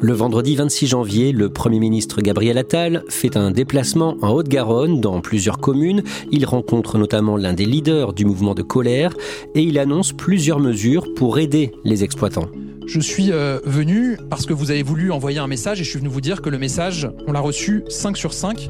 Le 0.00 0.12
vendredi 0.12 0.54
26 0.54 0.88
janvier, 0.88 1.32
le 1.32 1.48
Premier 1.48 1.78
ministre 1.78 2.20
Gabriel 2.20 2.58
Attal 2.58 3.04
fait 3.08 3.38
un 3.38 3.50
déplacement 3.50 4.18
en 4.20 4.32
Haute-Garonne 4.32 5.00
dans 5.00 5.22
plusieurs 5.22 5.58
communes. 5.58 6.02
Il 6.30 6.44
rencontre 6.44 6.98
notamment 6.98 7.38
l'un 7.38 7.54
des 7.54 7.64
leaders 7.64 8.12
du 8.12 8.26
mouvement 8.26 8.54
de 8.54 8.60
colère 8.60 9.14
et 9.54 9.62
il 9.62 9.78
annonce 9.78 10.12
plusieurs 10.12 10.60
mesures 10.60 11.14
pour 11.14 11.38
aider 11.38 11.72
les 11.84 12.04
exploitants. 12.04 12.50
Je 12.86 13.00
suis 13.00 13.32
euh, 13.32 13.60
venu 13.64 14.18
parce 14.28 14.44
que 14.44 14.52
vous 14.52 14.70
avez 14.70 14.82
voulu 14.82 15.10
envoyer 15.10 15.38
un 15.38 15.46
message 15.46 15.80
et 15.80 15.84
je 15.84 15.88
suis 15.88 15.98
venu 15.98 16.10
vous 16.10 16.20
dire 16.20 16.42
que 16.42 16.50
le 16.50 16.58
message, 16.58 17.08
on 17.26 17.32
l'a 17.32 17.40
reçu 17.40 17.82
5 17.88 18.16
sur 18.16 18.34
5, 18.34 18.68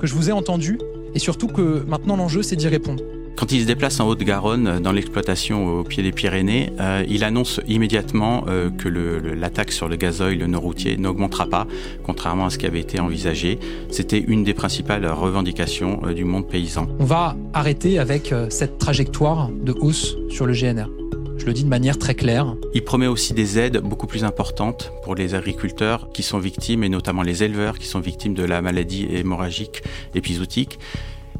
que 0.00 0.06
je 0.06 0.14
vous 0.14 0.30
ai 0.30 0.32
entendu 0.32 0.78
et 1.14 1.18
surtout 1.18 1.48
que 1.48 1.84
maintenant 1.86 2.16
l'enjeu 2.16 2.42
c'est 2.42 2.56
d'y 2.56 2.68
répondre. 2.68 3.02
Quand 3.40 3.52
il 3.52 3.62
se 3.62 3.66
déplace 3.66 3.98
en 4.00 4.06
Haute-Garonne, 4.06 4.80
dans 4.80 4.92
l'exploitation 4.92 5.78
au 5.78 5.82
pied 5.82 6.02
des 6.02 6.12
Pyrénées, 6.12 6.74
euh, 6.78 7.02
il 7.08 7.24
annonce 7.24 7.58
immédiatement 7.66 8.44
euh, 8.48 8.68
que 8.68 8.86
l'attaque 8.86 9.72
sur 9.72 9.88
le 9.88 9.96
gazoil 9.96 10.44
non 10.44 10.60
routier 10.60 10.98
n'augmentera 10.98 11.46
pas, 11.46 11.66
contrairement 12.04 12.44
à 12.44 12.50
ce 12.50 12.58
qui 12.58 12.66
avait 12.66 12.80
été 12.80 13.00
envisagé. 13.00 13.58
C'était 13.90 14.18
une 14.18 14.44
des 14.44 14.52
principales 14.52 15.06
revendications 15.06 16.02
euh, 16.04 16.12
du 16.12 16.24
monde 16.24 16.48
paysan. 16.48 16.86
On 16.98 17.06
va 17.06 17.34
arrêter 17.54 17.98
avec 17.98 18.34
cette 18.50 18.76
trajectoire 18.76 19.48
de 19.48 19.72
hausse 19.72 20.18
sur 20.28 20.44
le 20.44 20.52
GNR. 20.52 20.90
Je 21.38 21.46
le 21.46 21.54
dis 21.54 21.64
de 21.64 21.70
manière 21.70 21.96
très 21.98 22.14
claire. 22.14 22.54
Il 22.74 22.84
promet 22.84 23.06
aussi 23.06 23.32
des 23.32 23.58
aides 23.58 23.78
beaucoup 23.78 24.06
plus 24.06 24.22
importantes 24.22 24.92
pour 25.02 25.14
les 25.14 25.34
agriculteurs 25.34 26.10
qui 26.12 26.22
sont 26.22 26.38
victimes, 26.38 26.84
et 26.84 26.90
notamment 26.90 27.22
les 27.22 27.42
éleveurs 27.42 27.78
qui 27.78 27.86
sont 27.86 28.00
victimes 28.00 28.34
de 28.34 28.44
la 28.44 28.60
maladie 28.60 29.06
hémorragique 29.10 29.82
épizootique. 30.14 30.78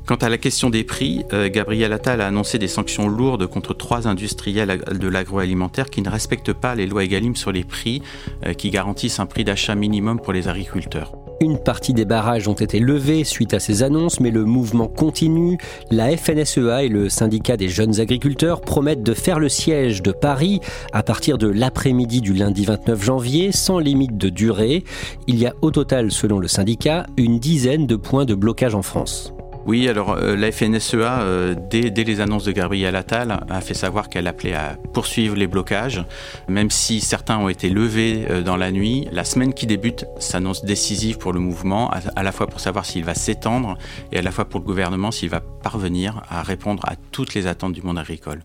Quant 0.07 0.17
à 0.17 0.29
la 0.29 0.39
question 0.39 0.71
des 0.71 0.83
prix, 0.83 1.25
euh, 1.33 1.49
Gabriel 1.49 1.93
Attal 1.93 2.21
a 2.21 2.27
annoncé 2.27 2.59
des 2.59 2.69
sanctions 2.69 3.09
lourdes 3.09 3.47
contre 3.47 3.75
trois 3.75 4.09
industriels 4.09 4.83
de 4.91 5.09
l'agroalimentaire 5.09 5.89
qui 5.89 6.03
ne 6.03 6.11
respectent 6.11 6.53
pas 6.53 6.75
les 6.75 6.87
lois 6.87 7.05
EGalim 7.05 7.37
sur 7.37 7.53
les 7.53 7.65
prix 7.65 8.03
euh, 8.45 8.53
qui 8.53 8.71
garantissent 8.71 9.21
un 9.21 9.27
prix 9.27 9.45
d'achat 9.45 9.75
minimum 9.75 10.21
pour 10.21 10.33
les 10.33 10.49
agriculteurs. 10.49 11.13
Une 11.43 11.59
partie 11.59 11.95
des 11.95 12.05
barrages 12.05 12.49
ont 12.49 12.55
été 12.55 12.81
levés 12.81 13.25
suite 13.25 13.55
à 13.55 13.61
ces 13.61 13.83
annonces, 13.83 14.21
mais 14.21 14.31
le 14.31 14.45
mouvement 14.45 14.89
continue. 14.89 15.57
La 15.91 16.15
FNSEA 16.15 16.85
et 16.85 16.89
le 16.89 17.09
syndicat 17.09 17.57
des 17.57 17.71
jeunes 17.71 17.99
agriculteurs 17.99 18.61
promettent 18.61 19.03
de 19.03 19.15
faire 19.15 19.39
le 19.39 19.49
siège 19.49 20.03
de 20.03 20.13
Paris 20.13 20.61
à 20.93 21.03
partir 21.03 21.39
de 21.39 21.47
l'après-midi 21.47 22.21
du 22.21 22.35
lundi 22.35 22.67
29 22.67 23.03
janvier, 23.03 23.53
sans 23.53 23.79
limite 23.79 24.19
de 24.19 24.29
durée. 24.29 24.85
Il 25.29 25.39
y 25.39 25.47
a 25.47 25.55
au 25.63 25.71
total, 25.71 26.11
selon 26.11 26.39
le 26.39 26.49
syndicat, 26.49 27.07
une 27.17 27.39
dizaine 27.39 27.87
de 27.87 27.97
points 27.97 28.27
de 28.27 28.35
blocage 28.35 28.75
en 28.75 28.83
France. 28.83 29.33
Oui, 29.67 29.89
alors 29.89 30.13
euh, 30.13 30.37
la 30.37 30.51
FNSEA, 30.51 31.21
euh, 31.21 31.55
dès, 31.71 31.91
les 31.91 32.21
annonces 32.21 32.45
de 32.45 32.53
Gabriel 32.53 32.97
Attal, 32.97 33.45
a 33.49 33.61
fait 33.61 33.75
savoir 33.75 34.09
qu'elle 34.09 34.27
appelait 34.27 34.55
à 34.55 34.77
poursuivre 34.95 35.37
les 35.37 35.47
blocages, 35.47 36.03
même 36.49 36.71
si 36.71 37.01
certains 37.01 37.39
ont 37.39 37.49
été 37.49 37.69
levés 37.69 38.27
euh, 38.31 38.43
dans 38.43 38.57
la 38.57 38.73
nuit. 38.73 39.07
La 39.13 39.25
semaine 39.25 39.53
qui 39.53 39.67
débute 39.67 40.07
s'annonce 40.19 40.65
décisive 40.65 41.19
pour 41.19 41.33
le 41.33 41.41
mouvement, 41.41 41.91
à 41.91 42.23
la 42.23 42.33
fois 42.33 42.47
pour 42.47 42.61
savoir 42.61 42.87
s'il 42.87 43.05
va 43.05 43.15
s'étendre 43.15 43.77
et 44.13 44.19
à 44.19 44.23
la 44.23 44.31
fois 44.31 44.47
pour 44.47 44.61
le 44.61 44.67
gouvernement 44.67 45.11
s'il 45.11 45.29
va 45.29 45.41
parvenir 45.41 46.23
à 46.31 46.43
répondre 46.43 46.83
à 46.87 46.97
toutes 47.13 47.35
les 47.35 47.47
attentes 47.47 47.73
du 47.73 47.83
monde 47.83 47.99
agricole. 47.99 48.43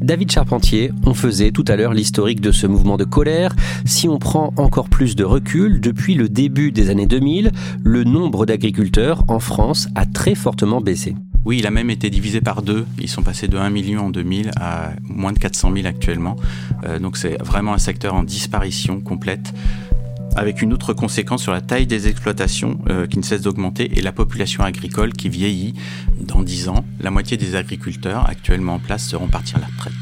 David 0.00 0.30
Charpentier, 0.30 0.92
on 1.04 1.12
faisait 1.12 1.50
tout 1.50 1.64
à 1.66 1.74
l'heure 1.74 1.92
l'historique 1.92 2.40
de 2.40 2.52
ce 2.52 2.68
mouvement 2.68 2.96
de 2.96 3.04
colère. 3.04 3.54
Si 3.84 4.08
on 4.08 4.18
prend 4.18 4.52
encore 4.56 4.88
plus 4.88 5.16
de 5.16 5.24
recul, 5.24 5.80
depuis 5.80 6.14
le 6.14 6.28
début 6.28 6.70
des 6.70 6.88
années 6.88 7.06
2000, 7.06 7.50
le 7.82 8.04
nombre 8.04 8.46
d'agriculteurs 8.46 9.24
en 9.26 9.40
France 9.40 9.88
a 9.96 10.06
très 10.06 10.36
fortement 10.36 10.80
baissé. 10.80 11.16
Oui, 11.44 11.58
il 11.58 11.66
a 11.66 11.70
même 11.70 11.90
été 11.90 12.10
divisé 12.10 12.40
par 12.40 12.62
deux. 12.62 12.86
Ils 13.00 13.08
sont 13.08 13.22
passés 13.22 13.48
de 13.48 13.56
1 13.56 13.70
million 13.70 14.06
en 14.06 14.10
2000 14.10 14.52
à 14.60 14.90
moins 15.02 15.32
de 15.32 15.38
400 15.38 15.72
000 15.74 15.86
actuellement. 15.86 16.36
Euh, 16.84 16.98
donc 16.98 17.16
c'est 17.16 17.36
vraiment 17.42 17.74
un 17.74 17.78
secteur 17.78 18.14
en 18.14 18.22
disparition 18.22 19.00
complète 19.00 19.52
avec 20.38 20.62
une 20.62 20.72
autre 20.72 20.92
conséquence 20.92 21.42
sur 21.42 21.52
la 21.52 21.60
taille 21.60 21.86
des 21.86 22.08
exploitations 22.08 22.78
euh, 22.88 23.06
qui 23.06 23.18
ne 23.18 23.24
cesse 23.24 23.42
d'augmenter 23.42 23.98
et 23.98 24.00
la 24.00 24.12
population 24.12 24.62
agricole 24.62 25.12
qui 25.12 25.28
vieillit. 25.28 25.74
Dans 26.20 26.42
10 26.42 26.68
ans, 26.68 26.84
la 27.00 27.10
moitié 27.10 27.36
des 27.36 27.56
agriculteurs 27.56 28.28
actuellement 28.28 28.74
en 28.74 28.78
place 28.78 29.06
seront 29.06 29.28
partis 29.28 29.56
à 29.56 29.60
la 29.60 29.66
retraite. 29.66 29.92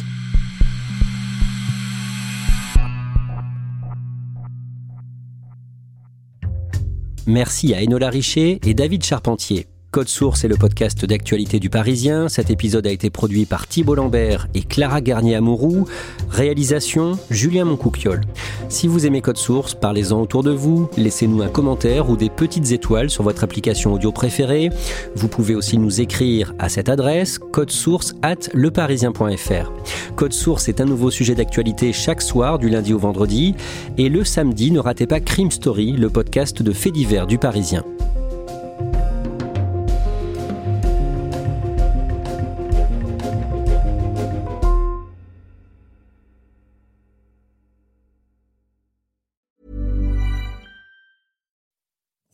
Merci 7.26 7.74
à 7.74 7.82
Enola 7.82 8.08
Richer 8.08 8.60
et 8.64 8.74
David 8.74 9.02
Charpentier. 9.02 9.66
Code 9.90 10.08
Source 10.08 10.44
est 10.44 10.48
le 10.48 10.56
podcast 10.56 11.06
d'actualité 11.06 11.58
du 11.58 11.70
Parisien. 11.70 12.28
Cet 12.28 12.50
épisode 12.50 12.86
a 12.86 12.90
été 12.90 13.08
produit 13.08 13.46
par 13.46 13.66
Thibault 13.66 13.94
Lambert 13.94 14.46
et 14.54 14.62
Clara 14.62 15.00
Garnier-Amouroux. 15.00 15.86
Réalisation 16.28 17.18
Julien 17.30 17.64
Moncouquiol. 17.64 18.20
Si 18.68 18.88
vous 18.88 19.06
aimez 19.06 19.22
Code 19.22 19.38
Source, 19.38 19.74
parlez-en 19.74 20.20
autour 20.20 20.42
de 20.42 20.50
vous. 20.50 20.90
Laissez-nous 20.98 21.40
un 21.40 21.48
commentaire 21.48 22.10
ou 22.10 22.16
des 22.16 22.28
petites 22.28 22.72
étoiles 22.72 23.08
sur 23.08 23.22
votre 23.22 23.42
application 23.44 23.94
audio 23.94 24.12
préférée. 24.12 24.70
Vous 25.14 25.28
pouvez 25.28 25.54
aussi 25.54 25.78
nous 25.78 26.00
écrire 26.00 26.52
à 26.58 26.68
cette 26.68 26.90
adresse 26.90 27.38
source 27.68 28.14
at 28.22 28.50
leparisien.fr. 28.52 29.72
Code 30.14 30.32
Source 30.32 30.68
est 30.68 30.80
un 30.80 30.84
nouveau 30.84 31.10
sujet 31.10 31.34
d'actualité 31.34 31.92
chaque 31.92 32.22
soir 32.22 32.58
du 32.58 32.68
lundi 32.68 32.92
au 32.92 32.98
vendredi. 32.98 33.54
Et 33.96 34.08
le 34.08 34.24
samedi, 34.24 34.70
ne 34.72 34.80
ratez 34.80 35.06
pas 35.06 35.20
Crime 35.20 35.50
Story, 35.50 35.92
le 35.92 36.10
podcast 36.10 36.62
de 36.62 36.72
faits 36.72 36.92
divers 36.92 37.26
du 37.26 37.38
Parisien. 37.38 37.82